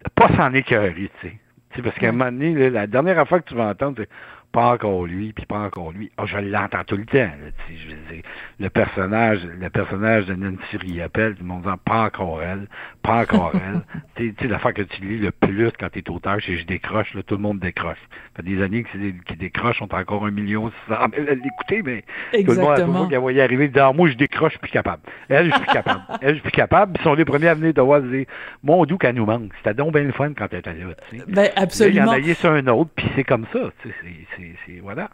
[0.03, 1.39] de pas s'en écœurer, tu sais.
[1.83, 4.09] Parce qu'à un moment donné, la dernière fois que tu vas entendre, c'est
[4.55, 6.09] pas encore lui, puis pas encore lui.
[6.17, 7.17] Oh, je l'entends tout le temps.
[7.17, 8.23] Là, je veux dire,
[8.57, 12.67] le personnage, le personnage de Nancy Riappel, tout le monde dit pas encore elle,
[13.03, 13.81] pas encore elle.
[14.15, 17.13] tu sais, l'affaire que tu lis le plus quand tu es auteur, c'est je décroche,
[17.15, 17.97] là, tout le monde décroche.
[18.09, 22.05] Ça fait des années que c'est qui décrochent, sont encore un million à l'écouter, mais
[22.31, 22.45] Exactement.
[22.45, 24.57] tout le monde, tout le monde qui voyé arriver, dit, ah, moi, je décroche, je
[24.57, 25.01] suis plus capable.
[25.27, 26.01] Elle, je suis capable.
[26.21, 26.93] Elle, je suis plus capable.
[26.97, 28.25] Ils sont les premiers à venir de voir, dire,
[28.63, 29.51] mon doux qu'elle nous manque.
[29.57, 31.25] C'était donc bien le fun quand elle était là, tu sais.
[31.27, 32.13] Ben, absolument.
[32.13, 34.44] il y en a sur un autre, puis c'est comme ça, tu sais,
[34.81, 35.09] voilà.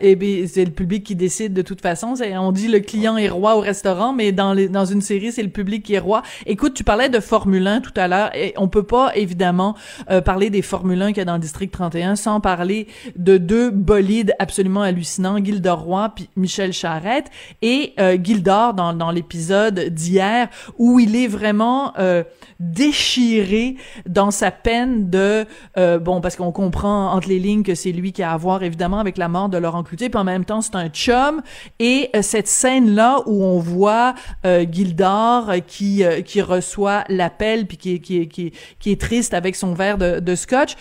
[0.00, 2.14] Et bien, c'est le public qui décide de toute façon.
[2.38, 5.42] On dit le client est roi au restaurant, mais dans, les, dans une série, c'est
[5.42, 6.22] le public qui est roi.
[6.46, 9.76] Écoute, tu parlais de Formule 1 tout à l'heure, et on peut pas évidemment
[10.10, 13.36] euh, parler des Formule 1 qu'il y a dans le District 31 sans parler de
[13.38, 17.26] deux bolides absolument hallucinants, Gildor Roy puis Michel Charette.
[17.62, 22.24] Et euh, Gildor, dans, dans l'épisode d'hier, où il est vraiment euh,
[22.58, 25.44] déchiré dans sa peine de...
[25.76, 28.62] Euh, bon, parce qu'on comprend entre les lignes que c'est lui qui a à voir,
[28.62, 31.42] évidemment, avec la mort de Laurent Cloutier, puis en même temps c'est un chum.
[31.78, 37.04] Et euh, cette scène là où on voit euh, Gildor euh, qui euh, qui reçoit
[37.08, 38.52] l'appel puis qui
[38.86, 40.76] est triste avec son verre de, scotch.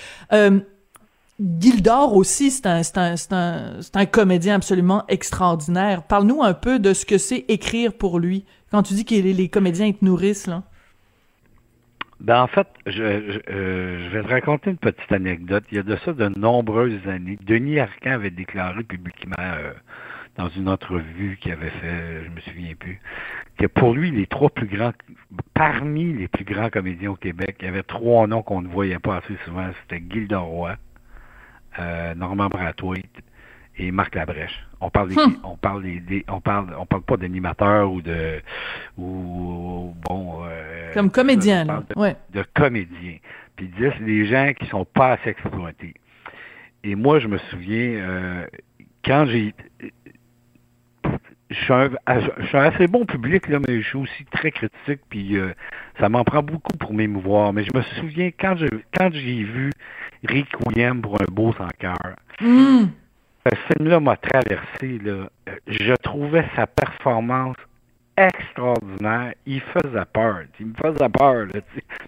[1.39, 6.03] Gildor aussi, c'est un, comédien absolument extraordinaire.
[6.03, 8.45] Parle-nous un peu de ce que c'est écrire pour lui.
[8.71, 10.63] Quand tu dis que les comédiens te nourrissent, là.
[12.19, 15.63] Ben en fait, je, je, euh, vais te raconter une petite anecdote.
[15.71, 17.37] Il y a de ça de nombreuses années.
[17.41, 19.71] Denis Arcand avait déclaré publiquement euh,
[20.35, 22.99] dans une entrevue qu'il avait fait, je me souviens plus,
[23.57, 24.91] que pour lui, les trois plus grands,
[25.53, 28.99] parmi les plus grands comédiens au Québec, il y avait trois noms qu'on ne voyait
[28.99, 29.69] pas assez souvent.
[29.81, 30.75] C'était Gilda Roy,
[31.79, 33.23] euh, Normand Brathwaite
[33.79, 34.59] et Marc Labrèche.
[34.81, 35.33] On parle des, Hmm.
[35.43, 38.41] on parle des, on parle on parle pas d'animateurs ou de
[38.97, 41.83] ou bon euh, Comme comédien, là.
[41.89, 42.15] de- Ouais.
[42.33, 43.17] de comédiens.
[43.55, 45.93] Puis il disait, c'est des gens qui sont pas assez exploités.
[46.83, 48.45] Et moi, je me souviens, euh,
[49.03, 49.53] quand j'ai...
[51.51, 51.89] Je suis, un,
[52.39, 55.51] je suis un assez bon public, là, mais je suis aussi très critique, puis euh,
[55.99, 57.53] ça m'en prend beaucoup pour m'émouvoir.
[57.53, 59.71] Mais je me souviens, quand je quand j'ai vu
[60.25, 61.97] Rick William pour un beau sans cœur,
[62.41, 62.91] Hum.
[63.45, 64.99] Ce film-là m'a traversé.
[65.03, 65.29] Là.
[65.67, 67.55] Je trouvais sa performance
[68.17, 69.33] extraordinaire.
[69.45, 70.39] Il faisait peur.
[70.59, 71.45] Il me faisait peur.
[71.53, 71.61] Là.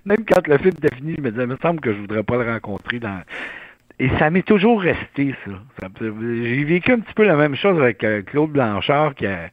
[0.06, 2.24] Même quand le film était fini, je me disais, il me semble que je voudrais
[2.24, 3.22] pas le rencontrer dans.
[4.00, 5.52] Et ça m'est toujours resté, ça.
[6.02, 9.50] J'ai vécu un petit peu la même chose avec euh, Claude Blanchard, qui a,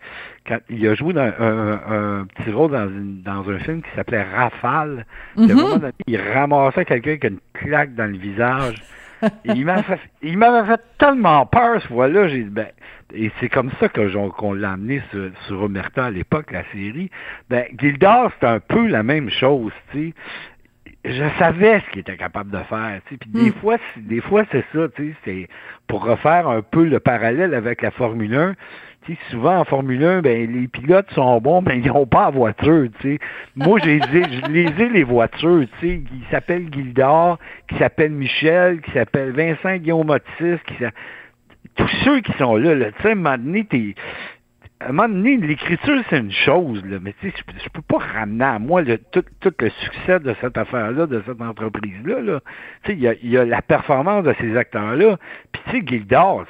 [0.46, 1.80] quand il a joué dans un,
[2.20, 5.04] un petit rôle dans, une- dans un film qui s'appelait Rafale.
[5.36, 5.52] Mhm.
[5.52, 8.76] moment donné, il ramassait quelqu'un qui a une claque dans le visage.
[9.44, 9.82] Il m'avait
[10.66, 12.28] fait, tellement peur ce fois-là.
[12.28, 12.68] J'ai dit, ben,
[13.14, 17.10] et c'est comme ça que qu'on l'a amené sur, sur Omerta à l'époque, la série.
[17.48, 20.14] Ben, Gildor, c'est un peu la même chose, tu sais.
[21.04, 23.18] Je savais ce qu'il était capable de faire, tu sais.
[23.18, 23.54] Puis des Mm.
[23.54, 25.16] fois, c'est- des fois, c'est ça, tu sais.
[25.24, 25.48] C'est
[25.86, 28.54] pour refaire un peu le parallèle avec la Formule 1.
[29.30, 32.88] Souvent en Formule 1, ben, les pilotes sont bons, mais ils n'ont pas la voiture,
[33.00, 33.18] tu sais.
[33.56, 33.90] Moi, je
[34.50, 36.00] les ai, les voitures, tu sais.
[36.00, 37.38] Qui s'appelle Gildor,
[37.68, 40.74] qui s'appelle Michel, qui s'appelle Vincent Guillaume Otis, qui
[41.76, 43.94] tous ceux qui sont là, là tu sais, à un moment donné, t'es-
[44.80, 47.82] à un moment donné, l'écriture, c'est une chose, là, mais tu sais, je, je peux
[47.82, 52.20] pas ramener à moi le, tout, le succès de cette affaire-là, de cette entreprise-là.
[52.20, 52.40] Là.
[52.84, 55.16] Tu sais, il y a, la performance de ces acteurs-là.
[55.52, 56.44] Puis, tu sais, Gildor,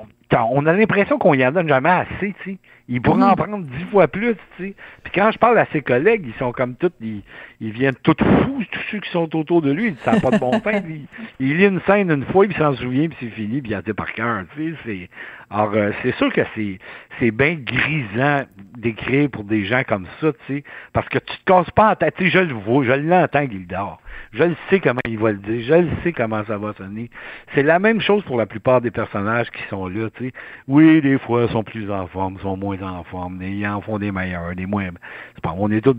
[0.00, 2.58] on, on a l'impression qu'on y en donne jamais assez, tu sais.
[2.88, 4.74] Il pourrait en prendre dix fois plus, tu sais.
[5.04, 7.22] Puis quand je parle à ses collègues, ils sont comme tous, ils,
[7.60, 10.38] ils viennent tous fous, tous ceux qui sont autour de lui, ça n'a pas de
[10.38, 10.82] bon sens.
[10.88, 11.06] Il,
[11.38, 13.80] il lit une scène une fois, il s'en souvient, puis c'est fini, puis il a
[13.80, 14.78] été par cœur, tu sais.
[14.84, 15.08] C'est,
[15.50, 16.78] alors, euh, c'est sûr que c'est,
[17.18, 18.42] c'est bien grisant
[18.76, 21.96] d'écrire pour des gens comme ça, tu sais, parce que tu te casses pas en
[21.96, 22.14] tête.
[22.18, 24.00] Tu sais, je le vois, je l'entends, Gildor.
[24.32, 27.08] Je le sais comment il va le dire, je le sais comment ça va sonner.
[27.54, 30.32] C'est la même chose pour la plupart des personnages qui sont là, tu sais.
[30.66, 33.66] Oui, des fois, ils sont plus en forme, ils sont moins en forme, mais ils
[33.66, 34.88] en font des meilleurs, des moins.
[35.34, 35.96] C'est pas, on est tous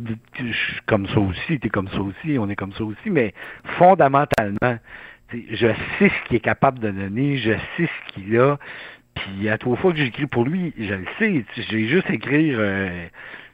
[0.86, 3.34] comme ça aussi, t'es comme ça aussi, on est comme ça aussi, mais
[3.78, 4.78] fondamentalement,
[5.34, 5.68] je
[5.98, 8.58] sais ce qu'il est capable de donner, je sais ce qu'il a,
[9.16, 13.08] puis à trois fois que j'écris pour lui, je le sais, j'ai juste écrire, euh,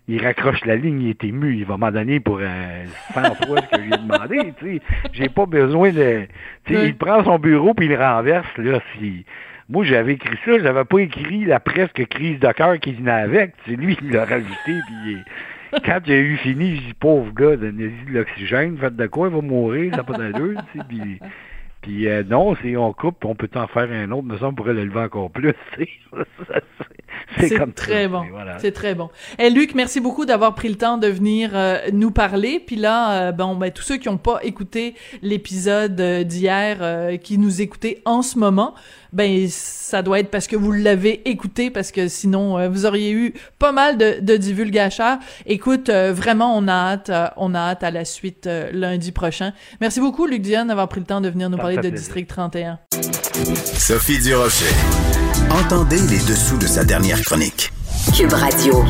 [0.08, 3.62] il raccroche la ligne, il est ému, il va m'en donner pour euh, 100 fois
[3.62, 4.54] ce que je lui ai demandé.
[5.14, 6.28] J'ai pas besoin de...
[6.70, 6.78] Oui.
[6.86, 9.26] il prend son bureau puis il renverse, là, si...
[9.70, 13.54] Moi, j'avais écrit ça, j'avais pas écrit la presque crise de cœur qui venait avec.
[13.66, 15.18] C'est lui qui l'a rajouté, puis
[15.84, 19.36] quand j'ai eu fini, j'ai dit, pauvre gars, donnez-y de l'oxygène, faites de quoi, il
[19.36, 21.20] va mourir, ça n'a pas d'allure, tu sais.
[21.82, 24.54] Puis euh, non, c'est on coupe, on peut en faire un autre, mais ça on
[24.54, 25.54] pourrait l'élever encore plus.
[27.40, 28.24] c'est comme très ça, bon.
[28.32, 28.60] voilà.
[28.60, 29.10] C'est très bon.
[29.40, 32.60] Et Luc, merci beaucoup d'avoir pris le temps de venir euh, nous parler.
[32.66, 37.18] Puis là, euh, bon, ben tous ceux qui n'ont pas écouté l'épisode euh, d'hier, euh,
[37.18, 38.74] qui nous écoutaient en ce moment,
[39.14, 43.12] ben ça doit être parce que vous l'avez écouté, parce que sinon euh, vous auriez
[43.12, 45.18] eu pas mal de, de divulgateurs.
[45.46, 49.12] Écoute, euh, vraiment, on a hâte, euh, on a hâte à la suite euh, lundi
[49.12, 49.54] prochain.
[49.82, 51.98] Merci beaucoup, Luc Diane, d'avoir pris le temps de venir nous Ça parler de plaisir.
[51.98, 52.80] District 31.
[53.78, 54.66] Sophie Durocher.
[55.52, 57.72] Entendez les dessous de sa dernière chronique.
[58.16, 58.84] Cube Radio.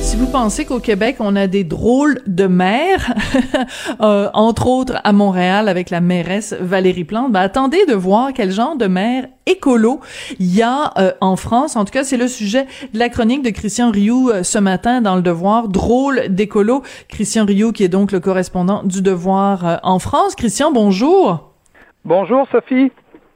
[0.00, 3.14] Si vous pensez qu'au Québec, on a des drôles de maires,
[4.00, 8.50] euh, entre autres à Montréal avec la mairesse Valérie Plante, ben attendez de voir quel
[8.50, 10.00] genre de maire écolo
[10.38, 11.76] il y a euh, en France.
[11.76, 15.00] En tout cas, c'est le sujet de la chronique de Christian Rioux euh, ce matin
[15.00, 16.82] dans Le Devoir, drôle d'écolo.
[17.08, 20.34] Christian Rioux qui est donc le correspondant du Devoir euh, en France.
[20.34, 21.52] Christian, bonjour.
[22.04, 22.90] Bonjour Sophie.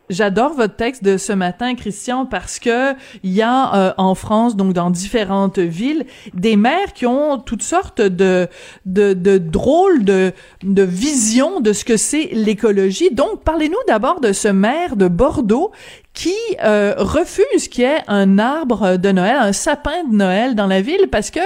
[0.08, 2.92] J'adore votre texte de ce matin, Christian, parce que
[3.24, 7.62] il y a euh, en France, donc dans différentes villes, des maires qui ont toutes
[7.62, 8.48] sortes de
[8.84, 10.32] de, de drôles de
[10.62, 13.10] de visions de ce que c'est l'écologie.
[13.10, 15.72] Donc, parlez-nous d'abord de ce maire de Bordeaux
[16.14, 20.66] qui euh, refuse qu'il y ait un arbre de Noël, un sapin de Noël dans
[20.66, 21.40] la ville, parce que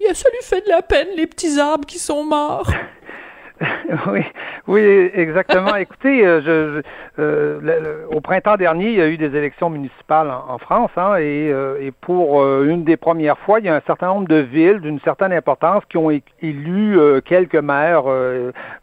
[0.00, 2.70] il a ça lui fait de la peine les petits arbres qui sont morts.
[4.08, 4.20] oui,
[4.66, 5.76] oui, exactement.
[5.76, 6.82] Écoutez, je,
[8.10, 11.90] au printemps dernier, il y a eu des élections municipales en, France, hein, et, et,
[11.90, 15.32] pour une des premières fois, il y a un certain nombre de villes d'une certaine
[15.32, 18.04] importance qui ont élu quelques maires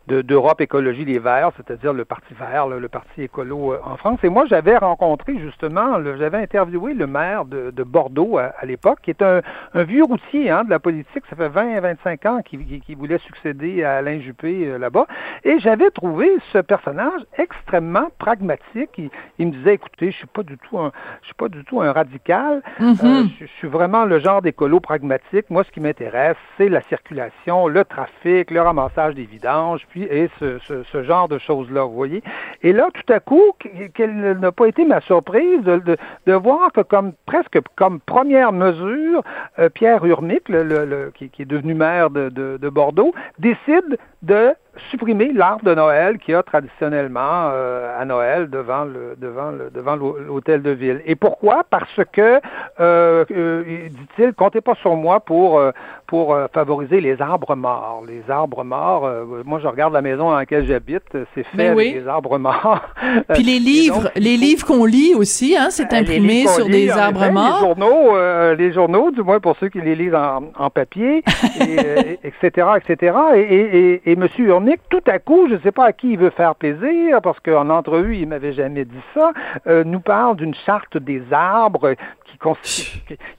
[0.08, 4.20] d'Europe Écologie Les Verts, c'est-à-dire le Parti vert, le, Parti écolo en France.
[4.24, 9.22] Et moi, j'avais rencontré justement, j'avais interviewé le maire de, Bordeaux à, l'époque, qui est
[9.22, 9.42] un,
[9.76, 11.24] vieux routier hein, de la politique.
[11.30, 15.06] Ça fait 20 25 ans qu'il voulait succéder à Alain Juppé euh, là-bas.
[15.44, 19.02] Et j'avais trouvé ce personnage extrêmement pragmatique.
[19.38, 20.92] Il, me disait, écoutez, je suis pas du tout un,
[21.22, 22.62] je suis pas du tout un radical.
[22.80, 23.06] Mm-hmm.
[23.06, 25.50] Euh, je, suis vraiment le genre d'écolo pragmatique.
[25.50, 30.58] Moi, ce qui m'intéresse, c'est la circulation, le trafic, le ramassage des vidanges, et ce,
[30.92, 32.24] ce, genre de choses-là, vous voyez.
[32.64, 33.54] Et là, tout à coup,
[33.94, 39.24] quelle n'a pas été ma surprise de, de, voir que comme presque comme première mesure,
[39.60, 44.54] euh, Pierre Urmic, le, qui, qui, est devenu maire de, de Bordeaux, décide de
[44.90, 49.96] supprimer l'arbre de Noël qui a traditionnellement euh, à Noël devant le devant le devant
[49.96, 51.02] l'hôtel de ville.
[51.06, 51.64] Et pourquoi?
[51.70, 52.40] Parce que
[52.80, 55.72] euh, euh dit-il, comptez pas sur moi pour euh,
[56.08, 58.04] pour favoriser les arbres morts.
[58.08, 59.10] Les arbres morts.
[59.46, 61.04] moi, je regarde la maison dans laquelle j'habite,
[61.34, 62.82] c'est fait ben avec des arbres morts.
[63.34, 67.62] Puis les livres, les livres qu'on lit aussi, hein, c'est imprimé sur des arbres morts.
[67.62, 71.24] Les journaux, les journaux, du moins pour ceux qui les lisent en, en papier,
[71.60, 73.18] et, etc., etc.
[73.36, 74.54] Et, et, et, et Monsieur
[74.90, 77.70] tout à coup, je ne sais pas à qui il veut faire plaisir, parce qu'en
[77.70, 79.32] entrevue, il m'avait jamais dit ça,
[79.68, 81.96] euh, nous parle d'une charte des arbres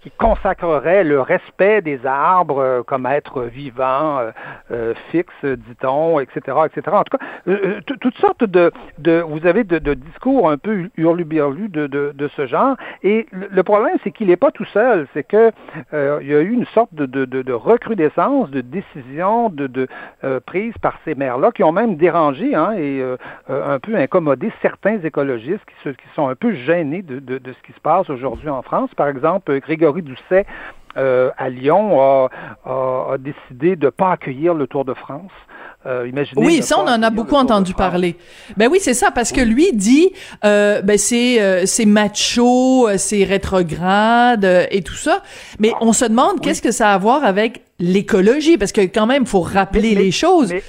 [0.01, 4.31] qui, consacrerait le respect des arbres euh, comme être vivant, euh,
[4.70, 6.83] euh, fixe, dit-on, etc., etc.
[6.93, 7.25] En tout cas,
[8.01, 12.29] toutes sortes de, de vous avez de, de, discours un peu hurluberlus de, de, de
[12.29, 12.77] ce genre.
[13.03, 15.07] Et le, problème, c'est qu'il n'est pas tout seul.
[15.14, 15.51] C'est que
[15.93, 19.89] il y a eu une sorte de recrudescence de décisions de, de
[20.47, 23.03] prises par ces maires-là qui ont même dérangé hein, et
[23.49, 27.67] un peu incommodé certains écologistes qui, qui sont un peu gênés de, de, de ce
[27.67, 28.91] qui se passe aujourd'hui en France.
[28.97, 30.47] Par exemple, Grégory Doucet
[30.97, 35.33] euh, à Lyon a, décidé de ne pas accueillir le Tour de France.
[35.87, 38.17] Euh, oui, ça on en a beaucoup entendu parler.
[38.57, 40.12] Ben oui, c'est ça parce que lui dit
[40.45, 45.23] euh, ben c'est c'est macho, c'est rétrograde et tout ça.
[45.59, 49.07] Mais on se demande qu'est-ce que ça a à voir avec l'écologie parce que quand
[49.07, 50.53] même faut rappeler les choses.
[50.53, 50.62] Mais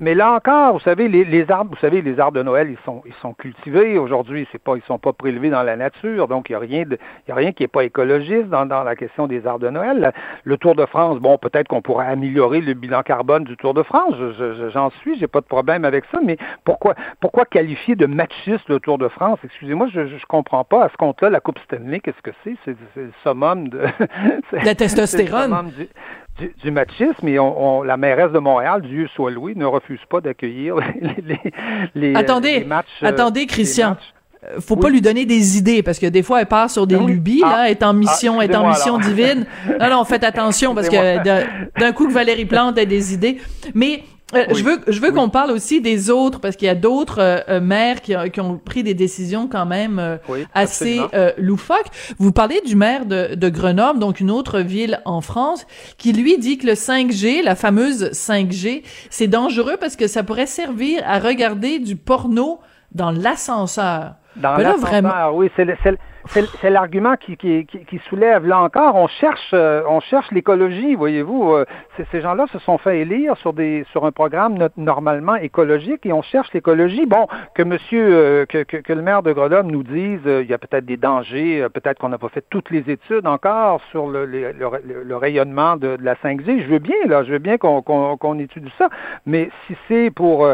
[0.00, 3.02] là encore, vous savez, les, les, arbres, vous savez, les arbres de Noël, ils sont,
[3.06, 4.46] ils sont cultivés aujourd'hui.
[4.52, 6.98] C'est pas, ils sont pas prélevés dans la nature, donc il y a rien de,
[7.26, 9.70] il y a rien qui est pas écologiste dans, dans la question des arbres de
[9.70, 10.12] Noël.
[10.44, 13.82] Le Tour de France, bon, peut-être qu'on pourrait améliorer le bilan carbone du Tour de
[13.82, 14.14] France.
[14.72, 16.18] J'en je, suis, j'ai pas de problème avec ça.
[16.22, 19.38] Mais pourquoi, pourquoi qualifier de machiste le Tour de France?
[19.44, 20.84] Excusez-moi, je, je comprends pas.
[20.84, 22.56] À ce compte-là, la Coupe Stanley, qu'est-ce que c'est?
[22.64, 23.80] C'est le summum de
[24.52, 25.72] la testostérone
[26.62, 30.76] du, machisme et on, la mairesse de Montréal, Dieu soit loué, ne refuse pas d'accueillir
[31.00, 31.40] les,
[31.94, 32.86] les, attendez, matchs.
[33.02, 33.96] Euh, attendez, Christian.
[34.44, 36.98] Euh, faut pas lui donner des idées parce que des fois elle part sur des
[36.98, 37.70] lubies là, ah.
[37.70, 39.46] est en mission, ah, est en mission divine.
[39.80, 43.38] Non non, faites attention parce que d'un coup que Valérie Plante a des idées.
[43.74, 44.02] Mais
[44.34, 47.20] euh, je veux, je veux qu'on parle aussi des autres parce qu'il y a d'autres
[47.20, 50.18] euh, euh, maires qui, qui, ont pris des décisions quand même
[50.52, 51.00] assez
[51.38, 51.90] loufoques.
[52.18, 55.66] Vous parlez du maire de, de, Grenoble, donc une autre ville en France,
[55.96, 60.46] qui lui dit que le 5G, la fameuse 5G, c'est dangereux parce que ça pourrait
[60.46, 62.58] servir à regarder du porno
[62.92, 64.14] dans l'ascenseur.
[64.34, 65.64] Dans ben l'ascenseur, oui, c'est
[66.28, 67.36] c'est l'argument qui,
[68.08, 68.94] soulève là encore.
[68.96, 71.52] On cherche, euh, on cherche l'écologie, voyez-vous.
[71.52, 71.64] Euh,
[72.10, 77.06] ces gens-là se sont fait élire sur un programme normalement écologique et on cherche l'écologie.
[77.06, 80.86] Bon, que Monsieur, euh, que, le maire de Grenoble nous dise, il y a peut-être
[80.86, 85.96] des dangers, peut-être qu'on n'a pas fait toutes les études encore sur le, rayonnement de,
[86.00, 86.62] la 5G.
[86.62, 88.88] Je veux bien là, je veux bien qu'on qu'on étudie ça,
[89.26, 90.46] mais si c'est pour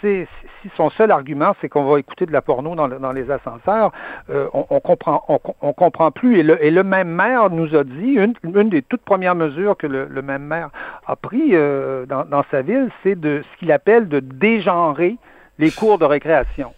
[0.00, 0.26] si
[0.62, 3.92] si son seul argument c'est qu'on va écouter de la porno dans, les ascenseurs,
[4.28, 5.24] on, on comprend
[5.60, 6.38] on, comprend plus.
[6.38, 8.34] Et le, même maire nous a dit, une,
[8.68, 10.70] des toutes premières mesures que le, même maire
[11.06, 15.16] a pris euh, dans, sa ville, c'est de ce qu'il appelle de dégenrer
[15.58, 16.72] les cours de récréation.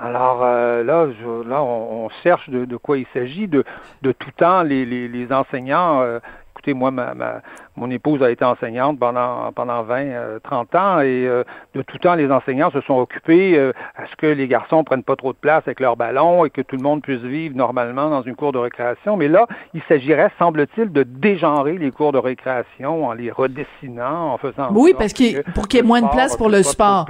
[0.00, 3.48] Alors euh, là, je, là, on, cherche de, quoi il s'agit.
[3.48, 3.64] De,
[4.02, 6.20] tout temps, les, enseignants euh,
[6.68, 7.42] écoutez, moi, ma,
[7.76, 11.44] mon épouse a été enseignante pendant, pendant 20, 30 euh, ans et euh,
[11.74, 15.02] de tout temps, les enseignants se sont occupés euh, à ce que les garçons prennent
[15.02, 18.10] pas trop de place avec leurs ballons et que tout le monde puisse vivre normalement
[18.10, 19.16] dans une cour de récréation.
[19.16, 24.38] Mais là, il s'agirait, semble-t-il, de dégenrer les cours de récréation en les redessinant, en
[24.38, 24.70] faisant...
[24.72, 27.06] Oui, parce qu'il pour qu'il y ait moins de place pour le sport.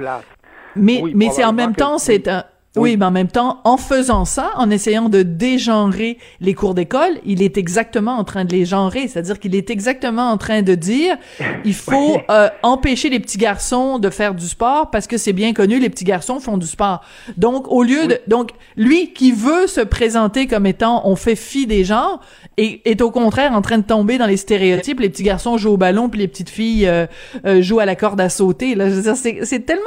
[0.75, 2.43] Mais, mais c'est en même temps, c'est un
[2.75, 7.19] Oui, mais en même temps, en faisant ça, en essayant de dégenrer les cours d'école,
[7.25, 9.07] il est exactement en train de les genrer.
[9.07, 11.17] C'est-à-dire qu'il est exactement en train de dire,
[11.65, 15.53] il faut euh, empêcher les petits garçons de faire du sport parce que c'est bien
[15.53, 17.01] connu, les petits garçons font du sport.
[17.37, 21.65] Donc, au lieu de, donc, lui qui veut se présenter comme étant, on fait fi
[21.65, 22.19] des genres,
[22.57, 24.99] et est au contraire en train de tomber dans les stéréotypes.
[24.99, 27.07] Les petits garçons jouent au ballon, puis les petites filles euh,
[27.45, 28.75] euh, jouent à la corde à sauter.
[28.75, 29.83] Là, je veux dire, c'est tellement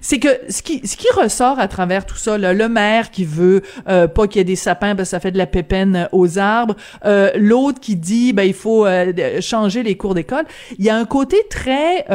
[0.00, 3.24] c'est que ce qui ce qui ressort à travers tout ça, là, le maire qui
[3.24, 6.08] veut euh, pas qu'il y ait des sapins parce que ça fait de la pépène
[6.12, 10.44] aux arbres, euh, l'autre qui dit ben il faut euh, changer les cours d'école.
[10.78, 12.06] Il y a un côté très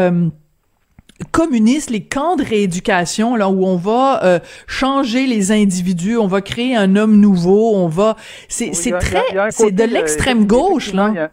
[1.32, 6.76] communiste, les camps de rééducation, là où on va changer les individus, on va créer
[6.76, 8.18] un homme nouveau, on va,
[8.50, 11.30] c'est c'est très, c'est de l'extrême gauche là.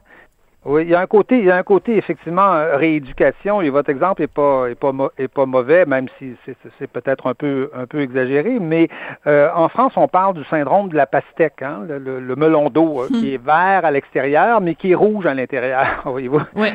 [0.66, 3.62] Oui, il y a un côté, il y a un côté effectivement euh, rééducation.
[3.62, 7.34] Et votre exemple est pas est pas est pas mauvais, même si c'est peut-être un
[7.34, 8.58] peu un peu exagéré.
[8.60, 8.88] Mais
[9.26, 13.08] euh, en France, on parle du syndrome de la pastèque, hein, le, melon d'eau euh,
[13.08, 16.02] qui est vert à l'extérieur, mais qui est rouge à l'intérieur.
[16.04, 16.42] Voyez-vous.
[16.54, 16.68] Oui.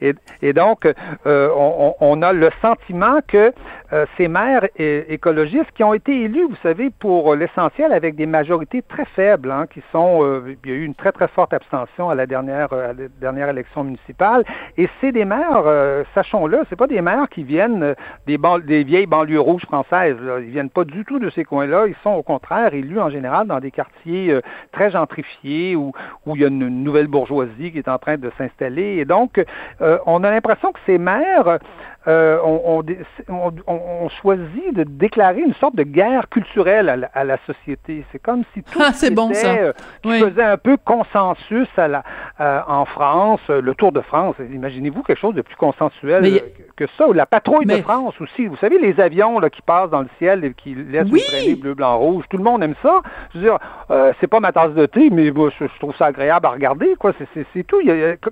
[0.00, 0.88] Et, et, donc,
[1.26, 3.52] on, on, a le sentiment que
[4.16, 9.04] ces maires écologistes qui ont été élus, vous savez, pour l'essentiel avec des majorités très
[9.04, 12.26] faibles, hein, qui sont, il y a eu une très très forte abstention à la
[12.26, 12.70] dernière
[13.20, 14.44] dernière élection municipale.
[14.76, 17.94] Et c'est des maires, euh, sachons-le, c'est pas des maires qui viennent euh,
[18.26, 20.16] des, des vieilles banlieues rouges françaises.
[20.20, 20.40] Là.
[20.40, 21.86] Ils viennent pas du tout de ces coins-là.
[21.86, 24.40] Ils sont au contraire élus en général dans des quartiers euh,
[24.72, 25.92] très gentrifiés où,
[26.26, 28.96] où il y a une nouvelle bourgeoisie qui est en train de s'installer.
[28.98, 29.42] Et donc,
[30.06, 31.58] on a l'impression que ces maires
[32.08, 32.82] euh, on,
[33.68, 38.04] on, choisit de déclarer une sorte de guerre culturelle à la, société.
[38.10, 39.54] C'est comme si tout ah, bon, ça.
[39.54, 39.72] Euh,
[40.04, 42.02] faisait un peu consensus à la,
[42.40, 44.34] euh, en France, le Tour de France.
[44.52, 46.42] Imaginez-vous quelque chose de plus consensuel
[46.76, 48.46] que, ça, ou la patrouille de France aussi.
[48.46, 51.54] Vous savez, les avions là, qui passent dans le ciel et qui laissent oui.
[51.54, 53.02] bleu, blanc, rouge, tout le monde aime ça.
[53.32, 53.58] Je veux dire,
[54.20, 56.94] c'est pas ma tasse de thé, mais je, trouve ça agréable à regarder.
[56.98, 57.12] Quoi.
[57.34, 57.80] C'est, tout.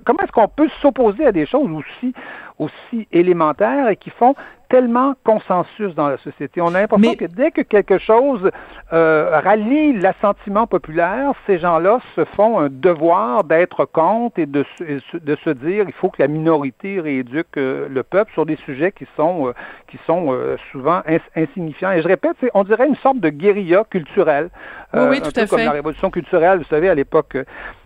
[0.03, 2.13] comment est-ce qu'on peut s'opposer à des choses aussi
[2.61, 4.35] aussi élémentaires et qui font
[4.69, 6.61] tellement consensus dans la société.
[6.61, 8.49] On a l'impression que dès que quelque chose
[8.93, 15.37] euh, rallie l'assentiment populaire, ces gens-là se font un devoir d'être contre et de, de
[15.43, 19.05] se dire il faut que la minorité rééduque euh, le peuple sur des sujets qui
[19.17, 19.53] sont, euh,
[19.89, 20.33] qui sont
[20.71, 21.01] souvent
[21.35, 21.91] insignifiants.
[21.91, 24.49] Et je répète, on dirait une sorte de guérilla culturelle.
[24.93, 25.47] oui, oui, tout à fait.
[25.47, 27.35] Comme la révolution culturelle, vous savez, à l'époque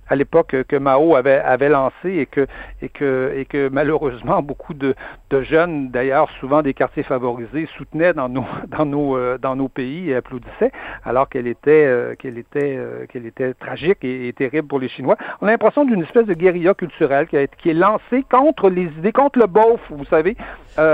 [0.08, 2.47] à l'époque que Mao avait, avait lancé et que,
[2.82, 4.95] et que, et que malheureusement beaucoup de,
[5.30, 9.70] de jeunes, d'ailleurs souvent des quartiers favorisés, soutenaient dans nos, dans nos, euh, dans nos
[9.70, 10.72] pays et applaudissaient,
[11.03, 15.18] alors qu'elle était, euh, qu'elle était, euh, qu'elle était tragique et, terrible pour les Chinois.
[15.41, 18.84] On a l'impression d'une espèce de guérilla culturelle qui, a, qui est lancée contre les
[18.84, 20.36] idées, contre le beauf, vous savez.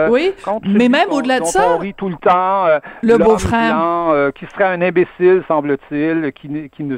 [0.10, 2.66] Oui, mais même au-delà de ça, on rit tout le temps.
[3.02, 6.98] le beau-frère, qui serait un imbécile, semble-t-il, qui, qui ne,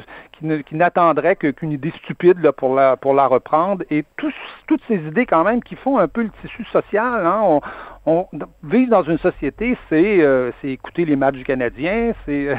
[0.62, 3.84] qui n'attendrait qu'une idée stupide là, pour, la, pour la reprendre.
[3.90, 7.26] Et toutes ces idées quand même qui font un peu le tissu social.
[7.26, 7.60] Hein, on,
[8.06, 8.26] on
[8.62, 12.56] vivre dans une société, c'est euh, c'est écouter les matchs du Canadien, c'est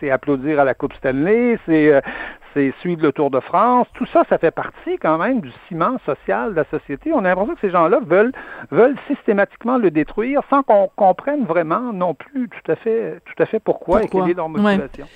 [0.00, 2.00] c'est applaudir à la Coupe Stanley, c'est euh,
[2.54, 3.86] c'est suivre le Tour de France.
[3.94, 7.10] Tout ça, ça fait partie quand même du ciment social de la société.
[7.14, 8.32] On a l'impression que ces gens-là veulent
[8.70, 13.46] veulent systématiquement le détruire sans qu'on comprenne vraiment non plus tout à fait tout à
[13.46, 15.06] fait pourquoi, et quelle est leur motivation.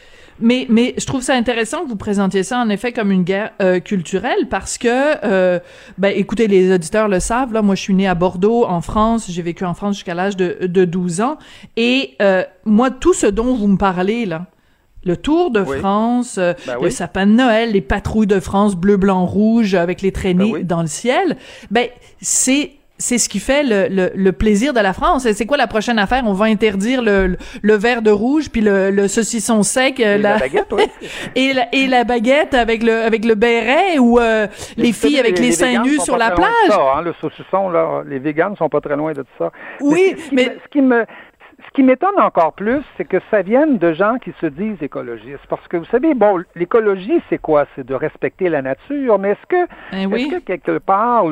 [0.41, 3.53] Mais, mais je trouve ça intéressant que vous présentiez ça en effet comme une guerre
[3.63, 4.89] euh, culturelle parce que,
[5.25, 5.59] euh,
[5.99, 9.27] ben, écoutez, les auditeurs le savent, là, moi je suis née à Bordeaux, en France,
[9.31, 11.39] j'ai vécu en France jusqu'à l'âge de, de 12 ans,
[11.77, 14.47] et euh, moi, tout ce dont vous me parlez, là,
[15.07, 18.97] le Tour de France, euh, ben le sapin de Noël, les patrouilles de France bleu,
[18.97, 21.37] blanc, rouge avec les traînées ben dans le ciel,
[21.71, 21.87] ben
[22.21, 25.31] c'est c'est ce qui fait le, le, plaisir de la France.
[25.31, 26.23] C'est quoi la prochaine affaire?
[26.27, 30.01] On va interdire le, le, verre de rouge puis le, le saucisson sec.
[30.01, 30.85] Euh, et la, baguette, oui.
[31.35, 35.39] et, la, et la baguette avec le, avec le béret ou euh, les filles avec
[35.39, 36.51] les, seins nus sur la plage?
[36.69, 39.51] Ça, hein, le saucisson, là, les véganes sont pas très loin de tout ça.
[39.81, 40.57] Oui, mais...
[40.65, 41.26] Ce qui me, ce qui
[41.87, 45.47] m'étonne encore plus, c'est que ça vienne de gens qui se disent écologistes.
[45.49, 47.67] Parce que vous savez, bon, l'écologie, c'est quoi?
[47.75, 51.25] C'est de respecter la nature, mais est-ce que, est que quelque part,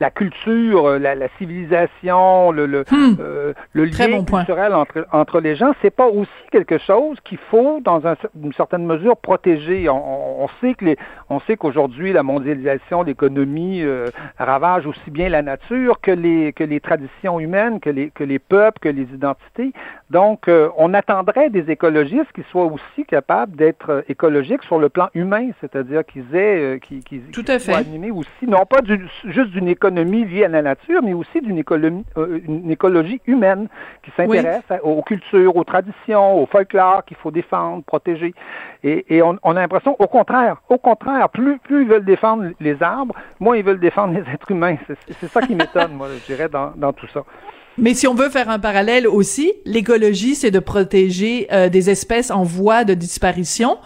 [0.00, 3.16] la culture, la, civilisation, le, le, hmm.
[3.20, 7.80] euh, le lien culturel entre, entre les gens, c'est pas aussi quelque chose qu'il faut,
[7.80, 8.02] dans
[8.42, 9.88] une certaine mesure, protéger?
[9.88, 10.98] On, sait que les,
[11.30, 16.64] on sait qu'aujourd'hui, la mondialisation, l'économie euh, ravage aussi bien la nature que les, que
[16.64, 19.71] les traditions humaines, que les, que les peuples, que les identités.
[19.72, 20.02] Écologie.
[20.10, 24.88] Donc, euh, on attendrait des écologistes qui soient aussi capables d'être euh, écologiques sur le
[24.88, 27.72] plan humain, c'est-à-dire qu'ils aient, qui, qui, Tout à fait.
[27.72, 31.40] soient animés aussi, non pas du, juste d'une économie liée à la nature, mais aussi
[31.40, 33.68] d'une économie, une écologie humaine
[34.02, 38.34] qui s'intéresse aux cultures, aux traditions, au folklore qu'il faut défendre, protéger.
[38.84, 42.50] Et, et on, on, a l'impression, au contraire, au contraire, plus, plus ils veulent défendre
[42.60, 44.76] les arbres, moins ils veulent défendre les êtres humains.
[45.08, 47.24] C'est ça qui m'étonne, moi, je dirais, dans, dans tout ça.
[47.78, 52.30] Mais si on veut faire un parallèle aussi, l'écologie, c'est de protéger euh, des espèces
[52.30, 53.78] en voie de disparition,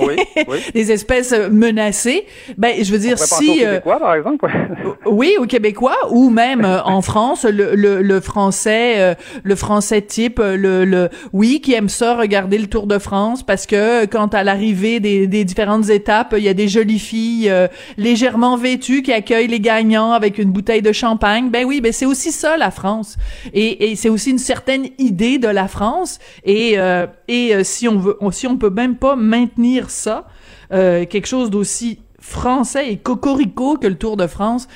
[0.00, 0.16] oui,
[0.48, 0.58] oui.
[0.74, 2.24] des espèces menacées.
[2.56, 3.50] Ben, je veux dire, si...
[3.50, 4.50] Aux Québécois, par exemple.
[5.06, 10.00] oui, aux Québécois, ou même euh, en France, le, le, le français, euh, le français
[10.00, 14.32] type, le, le, oui, qui aime ça, regarder le Tour de France, parce que quand
[14.34, 17.52] à l'arrivée des, des différentes étapes, il y a des jolies filles
[17.98, 21.50] légèrement vêtues qui accueillent les gagnants avec une bouteille de champagne.
[21.50, 23.16] Ben oui, ben c'est aussi ça la France.
[23.52, 26.18] Et, c'est aussi une certaine idée de la France.
[26.44, 28.16] Et, euh, euh, si on veut,
[28.58, 30.26] peut même pas maintenir ça,
[30.72, 34.66] euh, quelque chose d'aussi français et cocorico que le Tour de France,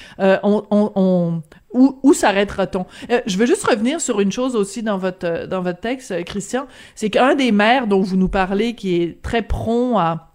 [1.72, 2.84] où, s'arrêtera-t-on?
[3.26, 7.08] Je veux juste revenir sur une chose aussi dans votre dans votre texte, Christian, c'est
[7.08, 10.27] qu'un des maires dont vous nous parlez, qui est très prompt à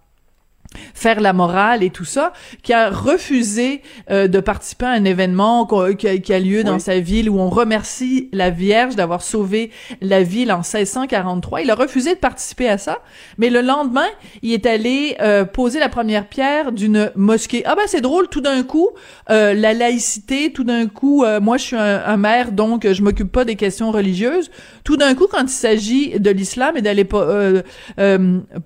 [0.94, 5.66] faire la morale et tout ça, qui a refusé euh, de participer à un événement
[5.98, 9.70] qui a, qui a lieu dans sa ville où on remercie la Vierge d'avoir sauvé
[10.00, 11.62] la ville en 1643.
[11.62, 12.98] Il a refusé de participer à ça,
[13.38, 14.06] mais le lendemain,
[14.42, 17.62] il est allé euh, poser la première pierre d'une mosquée.
[17.66, 18.90] Ah ben c'est drôle, tout d'un coup,
[19.30, 23.02] euh, la laïcité, tout d'un coup, euh, moi je suis un, un, maire, donc je
[23.02, 24.50] m'occupe pas des questions religieuses.
[24.84, 27.62] Tout d'un coup, quand il s'agit de l'islam et d'aller euh,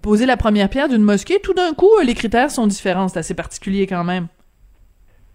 [0.03, 3.07] poser la première pierre d'une mosquée, tout d'un coup, les critères sont différents.
[3.07, 4.27] C'est assez particulier quand même.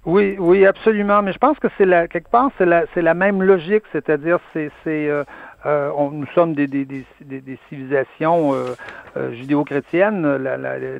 [0.05, 1.21] Oui, oui, absolument.
[1.21, 4.39] Mais je pense que c'est la quelque part, c'est la, c'est la même logique, c'est-à-dire
[4.51, 5.23] c'est, c'est euh,
[5.65, 6.67] euh, on, nous sommes des,
[7.69, 8.75] civilisations euh,
[9.15, 10.35] euh, judéo-chrétiennes.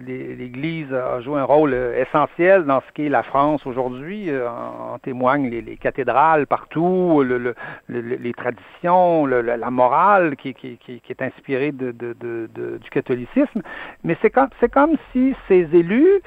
[0.06, 4.32] L'Église a joué un rôle essentiel dans ce qu'est la France aujourd'hui.
[4.32, 7.56] En, en, témoignent les, les, cathédrales partout, le, le,
[7.90, 10.56] les traditions, la morale qui,
[11.10, 13.62] est inspirée du catholicisme.
[14.04, 16.22] Mais c'est comme, comme si ces élus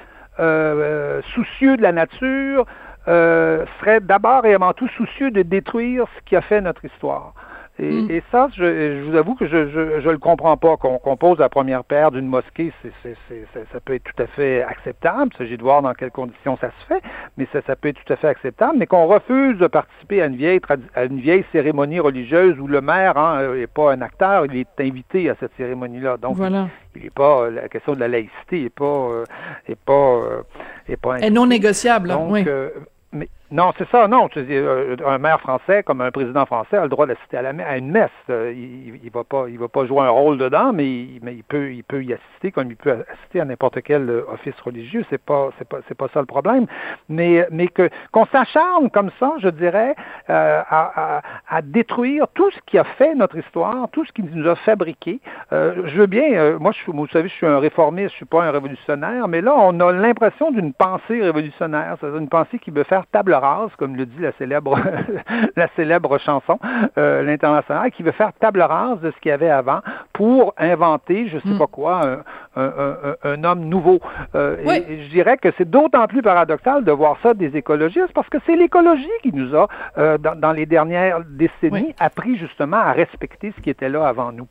[1.34, 2.66] soucieux de la nature,
[3.07, 7.32] serait d'abord et avant tout soucieux de détruire ce qui a fait notre histoire.
[7.79, 8.11] Et, mm.
[8.11, 10.77] et ça, je, je, vous avoue que je je, je le comprends pas.
[10.77, 14.22] Qu'on qu pose la première paire d'une mosquée, c'est, c'est, c'est, ça peut être tout
[14.22, 15.31] à fait acceptable.
[15.35, 17.03] Il s'agit de voir dans quelles conditions ça se fait,
[17.37, 18.79] mais ça, ça peut être tout à fait acceptable.
[18.79, 20.61] Mais qu'on refuse de participer à une vieille
[20.95, 24.81] à une vieille cérémonie religieuse où le maire hein, n'est pas un acteur, il est
[24.81, 26.16] invité à cette cérémonie-là.
[26.16, 26.68] Donc, voilà.
[26.95, 29.24] il n'est pas la question de la laïcité n'est pas euh,
[29.68, 30.43] est pas euh,
[30.89, 31.18] est pas.
[31.18, 32.09] Est non négociable.
[32.09, 32.45] Donc, oui.
[32.47, 32.70] euh,
[33.12, 34.29] mais non, c'est ça, non.
[34.29, 37.67] Tu dis, un maire français, comme un président français, a le droit d'assister à, la,
[37.67, 38.11] à une messe.
[38.29, 41.85] Il, il va pas, il va pas jouer un rôle dedans, mais il, peut, il
[41.85, 45.05] peut y assister comme il peut assister à n'importe quel office religieux.
[45.11, 46.67] C'est pas, c'est pas, c'est pas ça le problème.
[47.09, 49.95] Mais, mais que qu'on s'acharne comme ça, je dirais,
[50.29, 54.49] euh, à, à, détruire tout ce qui a fait notre histoire, tout ce qui nous
[54.49, 55.21] a fabriqué.
[55.53, 58.25] Euh, je veux bien, euh, moi, je, vous savez, je suis un réformiste, je suis
[58.25, 62.71] pas un révolutionnaire, mais là, on a l'impression d'une pensée révolutionnaire, c'est une pensée qui
[62.71, 64.78] veut faire table rase, comme le dit la célèbre,
[65.57, 66.59] la célèbre chanson,
[66.99, 69.80] euh, l'international, qui veut faire table rase de ce qu'il y avait avant
[70.12, 71.59] pour inventer, je sais mm.
[71.59, 72.18] pas quoi, un,
[72.57, 74.01] un, un, un, homme nouveau.
[74.34, 74.84] Euh, oui.
[74.89, 78.28] et, et, je dirais que c'est d'autant plus paradoxal de voir ça des écologistes parce
[78.28, 79.68] que c'est l'écologie qui nous a,
[79.99, 81.95] euh, dans, dans, les dernières décennies, oui.
[81.99, 84.49] appris justement à respecter ce qui était là avant nous.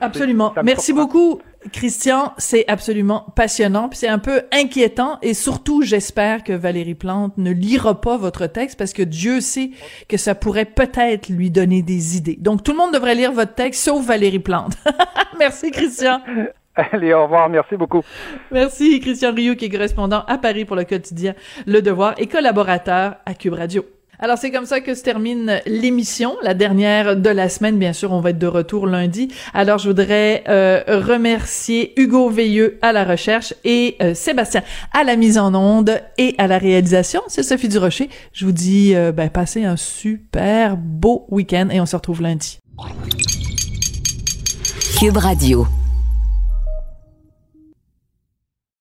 [0.00, 0.54] Absolument.
[0.64, 1.40] Merci beaucoup,
[1.72, 2.32] Christian.
[2.38, 3.88] C'est absolument passionnant.
[3.88, 5.18] Puis c'est un peu inquiétant.
[5.22, 9.70] Et surtout, j'espère que Valérie Plante ne lira pas votre texte parce que Dieu sait
[10.08, 12.36] que ça pourrait peut-être lui donner des idées.
[12.40, 14.72] Donc, tout le monde devrait lire votre texte, sauf Valérie Plante.
[15.38, 16.20] Merci, Christian.
[16.74, 17.48] Allez, au revoir.
[17.48, 18.02] Merci beaucoup.
[18.50, 21.34] Merci, Christian Rioux, qui est correspondant à Paris pour le quotidien
[21.66, 23.84] Le Devoir et collaborateur à Cube Radio.
[24.22, 27.76] Alors c'est comme ça que se termine l'émission, la dernière de la semaine.
[27.76, 29.34] Bien sûr, on va être de retour lundi.
[29.52, 34.62] Alors je voudrais euh, remercier Hugo Veilleux à la recherche et euh, Sébastien
[34.92, 37.20] à la mise en onde et à la réalisation.
[37.26, 38.10] C'est Sophie Durocher.
[38.32, 42.60] Je vous dis, euh, ben, passez un super beau week-end et on se retrouve lundi.
[45.00, 45.66] Cube Radio.